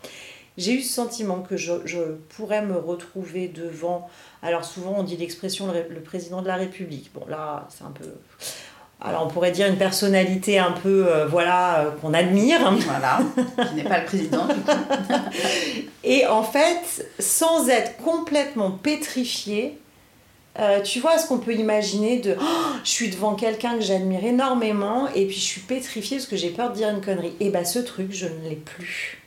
j'ai 0.57 0.73
eu 0.73 0.81
ce 0.81 0.93
sentiment 0.93 1.41
que 1.41 1.55
je, 1.55 2.15
pourrais 2.29 2.61
me 2.61 2.77
retrouver 2.77 3.47
devant, 3.47 4.09
alors 4.41 4.65
souvent 4.65 4.95
on 4.97 5.03
dit 5.03 5.15
l'expression 5.15 5.71
le 5.71 6.01
président 6.01 6.41
de 6.41 6.47
la 6.47 6.55
République. 6.55 7.11
Bon 7.13 7.25
là, 7.27 7.67
c'est 7.69 7.83
un 7.83 7.91
peu... 7.91 8.05
Alors 9.01 9.25
on 9.25 9.29
pourrait 9.29 9.51
dire 9.51 9.67
une 9.67 9.77
personnalité 9.77 10.59
un 10.59 10.71
peu, 10.71 11.07
euh, 11.07 11.25
voilà, 11.25 11.79
euh, 11.79 11.91
qu'on 12.01 12.13
admire. 12.13 12.59
Voilà, 12.85 13.19
qui 13.69 13.75
n'est 13.75 13.83
pas 13.83 13.99
le 13.99 14.05
président 14.05 14.45
du 14.45 14.55
coup. 14.55 14.71
Et 16.03 16.27
en 16.27 16.43
fait, 16.43 17.07
sans 17.17 17.69
être 17.69 17.97
complètement 17.97 18.71
pétrifié, 18.71 19.77
euh, 20.59 20.81
tu 20.81 20.99
vois 20.99 21.17
ce 21.17 21.27
qu'on 21.27 21.37
peut 21.37 21.53
imaginer 21.53 22.17
de 22.19 22.35
Oh, 22.39 22.43
je 22.83 22.89
suis 22.89 23.09
devant 23.09 23.35
quelqu'un 23.35 23.75
que 23.75 23.81
j'admire 23.81 24.25
énormément 24.25 25.07
et 25.15 25.25
puis 25.25 25.35
je 25.35 25.45
suis 25.45 25.61
pétrifiée 25.61 26.17
parce 26.17 26.27
que 26.27 26.35
j'ai 26.35 26.49
peur 26.49 26.71
de 26.71 26.75
dire 26.75 26.89
une 26.89 27.01
connerie. 27.01 27.33
Et 27.39 27.49
bah 27.49 27.63
ce 27.63 27.79
truc, 27.79 28.07
je 28.11 28.25
ne 28.25 28.49
l'ai 28.49 28.57
plus. 28.57 29.19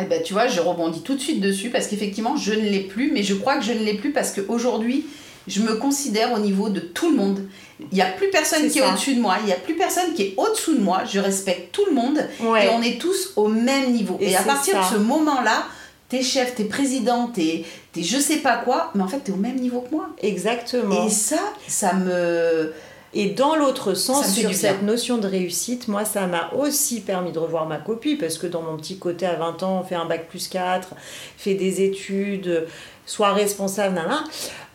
Eh 0.00 0.04
ben, 0.04 0.22
tu 0.22 0.32
vois, 0.32 0.46
je 0.46 0.60
rebondis 0.60 1.02
tout 1.02 1.14
de 1.14 1.20
suite 1.20 1.40
dessus 1.40 1.68
parce 1.68 1.88
qu'effectivement, 1.88 2.36
je 2.36 2.52
ne 2.52 2.60
l'ai 2.60 2.80
plus, 2.80 3.10
mais 3.12 3.22
je 3.22 3.34
crois 3.34 3.58
que 3.58 3.64
je 3.64 3.72
ne 3.72 3.84
l'ai 3.84 3.94
plus 3.94 4.12
parce 4.12 4.32
qu'aujourd'hui, 4.32 5.04
je 5.48 5.60
me 5.62 5.74
considère 5.76 6.32
au 6.32 6.38
niveau 6.38 6.68
de 6.68 6.80
tout 6.80 7.10
le 7.10 7.16
monde. 7.16 7.46
Il 7.92 7.94
n'y 7.94 8.02
a 8.02 8.06
plus 8.10 8.28
personne 8.30 8.68
qui 8.68 8.78
est 8.78 8.82
au-dessus 8.86 9.14
de 9.14 9.20
moi, 9.20 9.36
il 9.40 9.46
n'y 9.46 9.52
a 9.52 9.56
plus 9.56 9.74
personne 9.74 10.12
qui 10.14 10.22
est 10.22 10.34
au-dessous 10.36 10.74
de 10.74 10.80
moi. 10.82 11.02
Je 11.10 11.18
respecte 11.18 11.72
tout 11.72 11.84
le 11.88 11.94
monde 11.94 12.18
Ouais. 12.42 12.66
et 12.66 12.68
on 12.70 12.82
est 12.82 13.00
tous 13.00 13.32
au 13.36 13.48
même 13.48 13.92
niveau. 13.92 14.18
Et 14.20 14.30
Et, 14.32 14.36
à 14.36 14.42
partir 14.42 14.74
ça. 14.74 14.90
de 14.90 14.94
ce 14.96 15.00
moment-là, 15.02 15.64
t'es 16.10 16.22
chef, 16.22 16.54
t'es 16.54 16.64
président, 16.64 17.28
t'es 17.28 17.64
t'es 17.92 18.02
je 18.02 18.18
sais 18.18 18.36
pas 18.36 18.56
quoi, 18.58 18.90
mais 18.94 19.02
en 19.02 19.08
fait, 19.08 19.20
t'es 19.20 19.32
au 19.32 19.36
même 19.36 19.56
niveau 19.56 19.80
que 19.80 19.90
moi. 19.94 20.10
Exactement. 20.22 21.06
Et 21.06 21.10
ça, 21.10 21.38
ça 21.66 21.94
me. 21.94 22.72
Et 23.12 23.30
dans 23.30 23.56
l'autre 23.56 23.94
sens, 23.94 24.34
sur 24.34 24.54
cette 24.54 24.82
notion 24.82 25.18
de 25.18 25.26
réussite, 25.26 25.88
moi, 25.88 26.04
ça 26.04 26.26
m'a 26.26 26.50
aussi 26.56 27.00
permis 27.00 27.32
de 27.32 27.38
revoir 27.40 27.66
ma 27.66 27.78
copie, 27.78 28.14
parce 28.16 28.38
que 28.38 28.46
dans 28.46 28.62
mon 28.62 28.76
petit 28.76 28.98
côté 28.98 29.26
à 29.26 29.34
20 29.34 29.62
ans, 29.64 29.80
on 29.80 29.84
fait 29.84 29.96
un 29.96 30.04
bac 30.04 30.28
plus 30.28 30.46
4, 30.46 30.94
fait 31.36 31.54
des 31.54 31.82
études, 31.82 32.66
soit 33.06 33.32
responsable, 33.32 33.96
nan, 33.96 34.24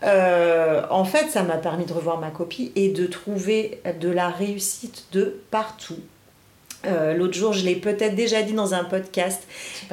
Euh, 0.03 0.83
en 0.91 1.05
fait, 1.05 1.31
ça 1.31 1.41
m'a 1.41 1.57
permis 1.57 1.85
de 1.85 1.93
revoir 1.93 2.19
ma 2.19 2.29
copie 2.29 2.71
et 2.75 2.89
de 2.89 3.07
trouver 3.07 3.81
de 3.99 4.09
la 4.09 4.29
réussite 4.29 5.05
de 5.13 5.39
partout. 5.49 5.97
Euh, 6.87 7.13
L'autre 7.13 7.33
jour, 7.33 7.53
je 7.53 7.65
l'ai 7.65 7.75
peut-être 7.75 8.15
déjà 8.15 8.41
dit 8.41 8.53
dans 8.53 8.73
un 8.73 8.83
podcast, 8.83 9.43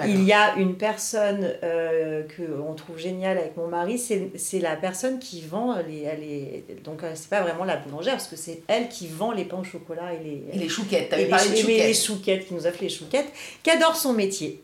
il 0.06 0.24
y 0.24 0.32
a 0.32 0.54
une 0.56 0.76
personne 0.76 1.52
euh, 1.62 2.22
que 2.24 2.42
on 2.68 2.74
trouve 2.74 2.98
géniale 2.98 3.38
avec 3.38 3.56
mon 3.56 3.66
mari, 3.68 3.98
c'est 3.98 4.58
la 4.60 4.76
personne 4.76 5.18
qui 5.18 5.40
vend 5.42 5.76
les, 5.88 6.02
elle 6.02 6.22
est, 6.22 6.82
donc 6.84 7.02
euh, 7.02 7.12
c'est 7.14 7.28
pas 7.30 7.40
vraiment 7.42 7.64
la 7.64 7.76
boulangère 7.76 8.14
parce 8.14 8.28
que 8.28 8.36
c'est 8.36 8.62
elle 8.68 8.88
qui 8.88 9.06
vend 9.08 9.32
les 9.32 9.44
pains 9.44 9.58
au 9.60 9.64
chocolat 9.64 10.12
et 10.14 10.22
les, 10.24 10.44
Et 10.52 10.58
les 10.58 10.68
chouquettes, 10.68 11.12
et 11.12 11.16
les, 11.16 11.24
parlé 11.26 11.48
de 11.50 11.54
et 11.54 11.56
les- 11.56 11.62
chouquettes. 11.94 12.04
chouquettes, 12.06 12.46
qui 12.48 12.54
nous 12.54 12.66
a 12.66 12.70
fait 12.72 12.84
les 12.84 12.90
chouquettes, 12.90 13.28
qui 13.62 13.70
adore 13.70 13.96
son 13.96 14.12
métier. 14.12 14.62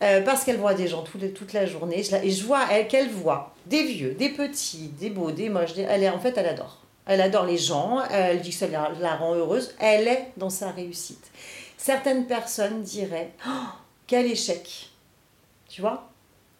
Euh, 0.00 0.20
parce 0.22 0.44
qu'elle 0.44 0.58
voit 0.58 0.74
des 0.74 0.86
gens 0.86 1.02
toute, 1.02 1.34
toute 1.34 1.52
la 1.52 1.66
journée. 1.66 2.04
Je 2.04 2.12
la- 2.12 2.24
et 2.24 2.30
je 2.30 2.44
vois 2.44 2.60
elle 2.70 2.86
qu'elle 2.86 3.08
voit 3.08 3.52
des 3.66 3.82
vieux, 3.82 4.12
des 4.16 4.28
petits, 4.28 4.90
des 5.00 5.10
beaux, 5.10 5.32
des 5.32 5.48
moches. 5.48 5.74
des- 5.74 5.82
elle 5.82 6.04
est, 6.04 6.08
en 6.08 6.20
fait, 6.20 6.34
elle 6.36 6.46
adore. 6.46 6.78
Elle 7.04 7.20
adore 7.20 7.46
les 7.46 7.58
gens. 7.58 7.98
Elle 8.08 8.40
dit 8.40 8.50
que 8.50 8.54
ça 8.54 8.68
la, 8.68 8.92
la 9.00 9.16
rend 9.16 9.34
heureuse. 9.34 9.74
Elle 9.80 10.06
est 10.06 10.26
dans 10.36 10.50
sa 10.50 10.70
réussite. 10.70 11.24
Certaines 11.78 12.26
personnes 12.26 12.82
diraient 12.82 13.30
Oh, 13.46 13.50
quel 14.06 14.26
échec. 14.26 14.90
Tu 15.68 15.80
vois? 15.80 16.08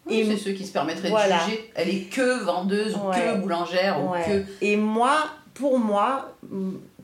Oui, 0.07 0.21
Et- 0.21 0.25
c'est 0.25 0.37
ceux 0.37 0.53
qui 0.53 0.65
se 0.65 0.71
permettraient 0.71 1.09
voilà. 1.09 1.37
de 1.45 1.49
juger. 1.51 1.71
Elle 1.75 1.89
est 1.89 2.03
que 2.09 2.39
vendeuse 2.43 2.95
ou 2.95 3.09
Ouais. 3.09 3.15
que 3.19 3.37
boulangère 3.37 4.03
Ouais. 4.09 4.19
ou 4.21 4.25
que. 4.25 4.45
Et 4.65 4.75
moi, 4.77 5.17
pour 5.53 5.77
moi, 5.77 6.33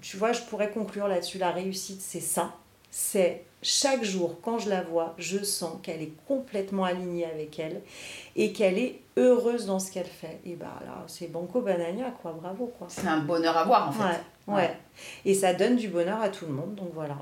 tu 0.02 0.18
vois, 0.18 0.32
je 0.32 0.42
pourrais 0.42 0.72
conclure 0.72 1.08
là-dessus. 1.08 1.38
La 1.38 1.52
réussite, 1.52 2.02
c'est 2.02 2.22
ça. 2.22 2.54
C'est 2.90 3.44
chaque 3.62 4.04
jour, 4.04 4.40
quand 4.42 4.58
je 4.60 4.70
la 4.70 4.82
vois, 4.82 5.14
je 5.18 5.44
sens 5.44 5.74
qu'elle 5.84 6.02
est 6.02 6.14
complètement 6.28 6.86
alignée 6.86 7.26
avec 7.26 7.60
elle 7.60 7.82
et 8.38 8.54
qu'elle 8.54 8.78
est 8.78 9.02
heureuse 9.18 9.66
dans 9.66 9.80
ce 9.80 9.92
qu'elle 9.92 10.06
fait. 10.08 10.40
Et 10.46 10.54
bah 10.54 10.80
là, 10.86 11.04
c'est 11.08 11.28
banco 11.30 11.60
banania, 11.62 12.12
quoi. 12.22 12.32
Bravo, 12.40 12.72
quoi. 12.80 12.88
C'est 12.90 13.08
un 13.08 13.20
bonheur 13.20 13.58
à 13.58 13.66
voir 13.66 13.90
en 13.90 13.92
fait. 13.92 14.22
Ouais, 14.48 14.56
ouais. 14.56 14.78
Et 15.26 15.34
ça 15.34 15.54
donne 15.54 15.76
du 15.76 15.90
bonheur 15.90 16.22
à 16.22 16.30
tout 16.30 16.46
le 16.46 16.54
monde, 16.54 16.76
donc 16.76 16.92
voilà. 16.94 17.18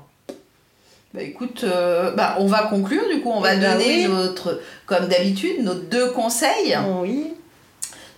Bah 1.14 1.22
écoute, 1.22 1.62
euh, 1.62 2.10
bah, 2.10 2.36
on 2.40 2.46
va 2.46 2.64
conclure 2.64 3.08
du 3.08 3.20
coup, 3.22 3.30
on 3.30 3.40
va 3.40 3.54
Eh 3.54 3.58
ben 3.60 3.78
donner 3.78 4.08
oui. 4.08 4.12
notre, 4.12 4.60
comme 4.84 5.06
d'habitude, 5.06 5.62
nos 5.62 5.74
deux 5.74 6.10
conseils. 6.10 6.76
Oui, 7.00 7.32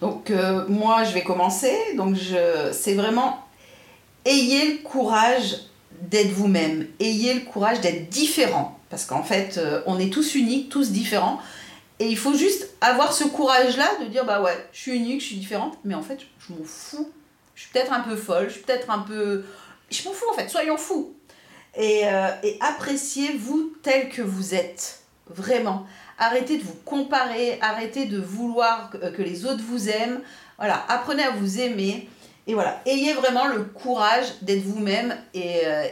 Donc 0.00 0.30
euh, 0.30 0.64
moi 0.68 1.04
je 1.04 1.12
vais 1.12 1.22
commencer, 1.22 1.76
donc 1.96 2.14
je, 2.16 2.70
c'est 2.72 2.94
vraiment 2.94 3.44
ayez 4.24 4.72
le 4.72 4.78
courage 4.78 5.58
d'être 6.00 6.30
vous-même, 6.30 6.86
ayez 6.98 7.34
le 7.34 7.40
courage 7.40 7.82
d'être 7.82 8.08
différent, 8.08 8.78
parce 8.88 9.04
qu'en 9.04 9.22
fait 9.22 9.58
euh, 9.58 9.82
on 9.84 9.98
est 9.98 10.10
tous 10.10 10.34
uniques, 10.34 10.70
tous 10.70 10.90
différents, 10.90 11.38
et 11.98 12.06
il 12.06 12.16
faut 12.16 12.32
juste 12.34 12.70
avoir 12.80 13.12
ce 13.12 13.24
courage-là 13.24 13.88
de 14.02 14.06
dire 14.06 14.24
bah 14.24 14.40
ouais, 14.40 14.56
je 14.72 14.80
suis 14.80 14.92
unique, 14.92 15.20
je 15.20 15.26
suis 15.26 15.36
différente, 15.36 15.76
mais 15.84 15.94
en 15.94 16.02
fait 16.02 16.20
je 16.38 16.54
m'en 16.54 16.64
fous, 16.64 17.10
je 17.54 17.60
suis 17.60 17.70
peut-être 17.72 17.92
un 17.92 18.00
peu 18.00 18.16
folle, 18.16 18.46
je 18.48 18.54
suis 18.54 18.62
peut-être 18.62 18.90
un 18.90 19.00
peu... 19.00 19.44
Je 19.90 20.02
m'en 20.04 20.12
fous 20.14 20.24
en 20.32 20.34
fait, 20.36 20.48
soyons 20.48 20.78
fous. 20.78 21.12
Et, 21.76 22.02
euh, 22.04 22.28
et 22.42 22.58
appréciez-vous 22.60 23.74
tel 23.82 24.08
que 24.08 24.22
vous 24.22 24.54
êtes, 24.54 25.00
vraiment. 25.28 25.86
Arrêtez 26.18 26.56
de 26.58 26.62
vous 26.62 26.76
comparer, 26.84 27.58
arrêtez 27.60 28.06
de 28.06 28.18
vouloir 28.18 28.90
que, 28.90 29.10
que 29.10 29.22
les 29.22 29.44
autres 29.44 29.62
vous 29.62 29.88
aiment. 29.88 30.20
Voilà, 30.58 30.84
apprenez 30.88 31.22
à 31.22 31.32
vous 31.32 31.60
aimer. 31.60 32.08
Et 32.46 32.54
voilà, 32.54 32.80
ayez 32.86 33.12
vraiment 33.12 33.46
le 33.48 33.64
courage 33.64 34.26
d'être 34.42 34.62
vous-même. 34.62 35.14
Et, 35.34 35.66
euh, 35.66 35.86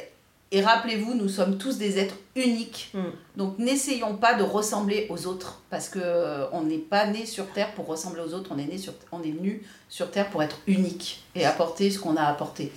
et 0.52 0.62
rappelez-vous, 0.62 1.14
nous 1.14 1.28
sommes 1.28 1.58
tous 1.58 1.78
des 1.78 1.98
êtres 1.98 2.14
uniques. 2.36 2.92
Mm. 2.94 3.00
Donc 3.36 3.58
n'essayons 3.58 4.16
pas 4.16 4.34
de 4.34 4.44
ressembler 4.44 5.08
aux 5.10 5.26
autres. 5.26 5.60
Parce 5.68 5.88
que 5.88 5.98
euh, 6.00 6.46
on 6.52 6.62
n'est 6.62 6.78
pas 6.78 7.06
né 7.06 7.26
sur 7.26 7.46
Terre 7.50 7.72
pour 7.74 7.86
ressembler 7.86 8.22
aux 8.22 8.34
autres. 8.34 8.50
On 8.54 8.58
est, 8.58 8.66
né 8.66 8.78
sur, 8.78 8.94
on 9.10 9.22
est 9.22 9.32
venu 9.32 9.62
sur 9.88 10.10
Terre 10.10 10.30
pour 10.30 10.42
être 10.42 10.60
unique 10.66 11.24
et 11.34 11.44
apporter 11.44 11.90
ce 11.90 11.98
qu'on 11.98 12.16
a 12.16 12.22
apporté. 12.22 12.72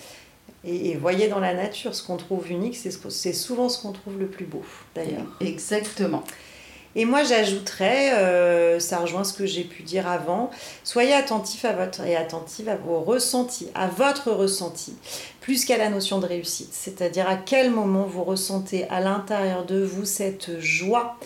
Et, 0.67 0.89
et 0.91 0.95
voyez 0.95 1.27
dans 1.29 1.39
la 1.39 1.53
nature, 1.53 1.95
ce 1.95 2.03
qu'on 2.03 2.17
trouve 2.17 2.51
unique, 2.51 2.75
c'est 2.75 2.91
ce 2.91 2.97
que- 2.97 3.09
c'est 3.09 3.33
souvent 3.33 3.69
ce 3.69 3.81
qu'on 3.81 3.93
trouve 3.93 4.19
le 4.19 4.27
plus 4.27 4.45
beau, 4.45 4.63
d'ailleurs. 4.95 5.25
Exactement. 5.41 6.23
Et 6.95 7.05
moi, 7.05 7.23
j'ajouterais, 7.23 8.13
euh, 8.13 8.79
ça 8.79 8.97
rejoint 8.97 9.23
ce 9.23 9.33
que 9.33 9.45
j'ai 9.45 9.63
pu 9.63 9.83
dire 9.83 10.07
avant, 10.07 10.49
soyez 10.83 11.13
attentif 11.13 11.63
à 11.63 11.73
votre 11.73 12.01
et 12.01 12.15
attentive 12.15 12.69
à 12.69 12.75
vos 12.75 13.01
ressentis, 13.01 13.67
à 13.75 13.87
votre 13.87 14.31
ressenti, 14.31 14.95
plus 15.41 15.63
qu'à 15.65 15.77
la 15.77 15.89
notion 15.89 16.17
de 16.19 16.25
réussite. 16.25 16.69
C'est-à-dire 16.73 17.29
à 17.29 17.35
quel 17.35 17.69
moment 17.69 18.03
vous 18.05 18.23
ressentez 18.23 18.87
à 18.89 18.99
l'intérieur 18.99 19.63
de 19.65 19.83
vous 19.83 20.05
cette 20.05 20.59
joie 20.59 21.17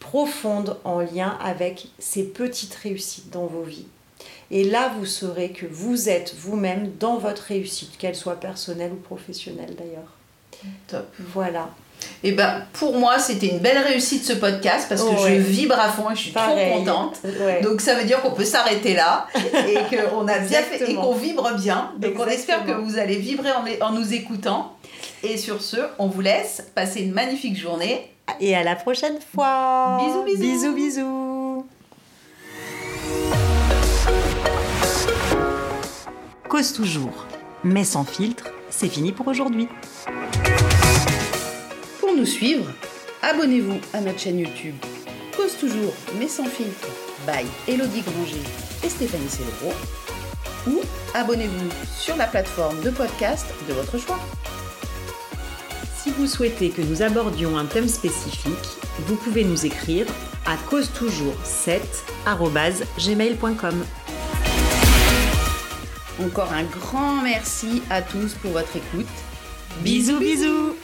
profonde 0.00 0.78
en 0.82 0.98
lien 1.00 1.38
avec 1.40 1.88
ces 2.00 2.24
petites 2.24 2.74
réussites 2.74 3.30
dans 3.30 3.46
vos 3.46 3.62
vies. 3.62 3.86
Et 4.50 4.64
là, 4.64 4.90
vous 4.98 5.06
saurez 5.06 5.50
que 5.50 5.66
vous 5.66 6.08
êtes 6.08 6.34
vous-même 6.36 6.90
dans 6.98 7.18
votre 7.18 7.42
réussite, 7.42 7.96
qu'elle 7.98 8.16
soit 8.16 8.40
personnelle 8.40 8.90
ou 8.92 8.96
professionnelle 9.00 9.74
d'ailleurs. 9.78 10.12
Top. 10.88 11.06
Voilà. 11.32 11.70
Et 12.24 12.32
ben 12.32 12.62
pour 12.72 12.96
moi, 12.96 13.18
c'était 13.18 13.46
une 13.48 13.58
belle 13.58 13.78
réussite 13.78 14.24
ce 14.24 14.32
podcast 14.32 14.86
parce 14.88 15.02
que 15.02 15.08
Ouais. 15.22 15.36
je 15.36 15.40
vibre 15.42 15.78
à 15.78 15.88
fond 15.90 16.10
et 16.10 16.14
je 16.16 16.20
suis 16.20 16.30
Pareil. 16.32 16.70
trop 16.70 16.78
contente. 16.78 17.18
Ouais. 17.24 17.60
Donc 17.60 17.80
ça 17.82 17.94
veut 17.94 18.04
dire 18.04 18.20
qu'on 18.22 18.30
peut 18.32 18.44
s'arrêter 18.44 18.94
là 18.94 19.26
et 19.68 19.74
qu'on 19.96 20.26
a 20.26 20.38
bien 20.38 20.62
fait 20.62 20.90
et 20.90 20.94
qu'on 20.94 21.12
vibre 21.14 21.54
bien. 21.56 21.92
Donc 21.98 22.14
on 22.18 22.26
espère 22.26 22.64
que 22.64 22.72
vous 22.72 22.98
allez 22.98 23.16
vibrer 23.16 23.50
en, 23.52 23.86
en 23.86 23.92
nous 23.92 24.14
écoutant. 24.14 24.72
Et 25.22 25.36
sur 25.36 25.60
ce, 25.62 25.76
on 25.98 26.06
vous 26.08 26.22
laisse 26.22 26.62
passer 26.74 27.02
une 27.02 27.12
magnifique 27.12 27.56
journée. 27.58 28.10
Et 28.40 28.56
à 28.56 28.62
la 28.62 28.76
prochaine 28.76 29.18
fois. 29.34 29.98
Bisous, 30.02 30.22
bisous. 30.24 30.40
Bisous, 30.40 30.72
bisous. 30.74 31.29
Cause 36.50 36.72
toujours. 36.72 37.26
Mais 37.62 37.84
sans 37.84 38.04
filtre, 38.04 38.50
c'est 38.70 38.88
fini 38.88 39.12
pour 39.12 39.28
aujourd'hui. 39.28 39.68
Pour 42.00 42.16
nous 42.16 42.26
suivre, 42.26 42.66
abonnez-vous 43.22 43.78
à 43.94 44.00
notre 44.00 44.18
chaîne 44.18 44.40
YouTube 44.40 44.74
Cause 45.36 45.56
toujours, 45.56 45.92
mais 46.18 46.26
sans 46.26 46.46
filtre, 46.46 46.88
by 47.24 47.46
Elodie 47.72 48.02
Granger 48.02 48.42
et 48.82 48.88
Stéphanie 48.88 49.28
Célébro. 49.28 49.72
Ou 50.66 50.80
abonnez-vous 51.14 51.68
sur 51.96 52.16
la 52.16 52.26
plateforme 52.26 52.82
de 52.82 52.90
podcast 52.90 53.46
de 53.68 53.72
votre 53.72 53.96
choix. 53.98 54.18
Si 56.02 56.10
vous 56.10 56.26
souhaitez 56.26 56.70
que 56.70 56.82
nous 56.82 57.02
abordions 57.02 57.56
un 57.56 57.66
thème 57.66 57.86
spécifique, 57.86 58.50
vous 59.06 59.14
pouvez 59.14 59.44
nous 59.44 59.66
écrire 59.66 60.06
à 60.46 60.56
cause 60.68 60.90
toujours 60.92 61.36
7gmail.com. 61.44 63.84
Encore 66.20 66.52
un 66.52 66.64
grand 66.64 67.22
merci 67.22 67.82
à 67.88 68.02
tous 68.02 68.34
pour 68.34 68.50
votre 68.52 68.76
écoute. 68.76 69.06
Bisous 69.82 70.18
bisous 70.18 70.76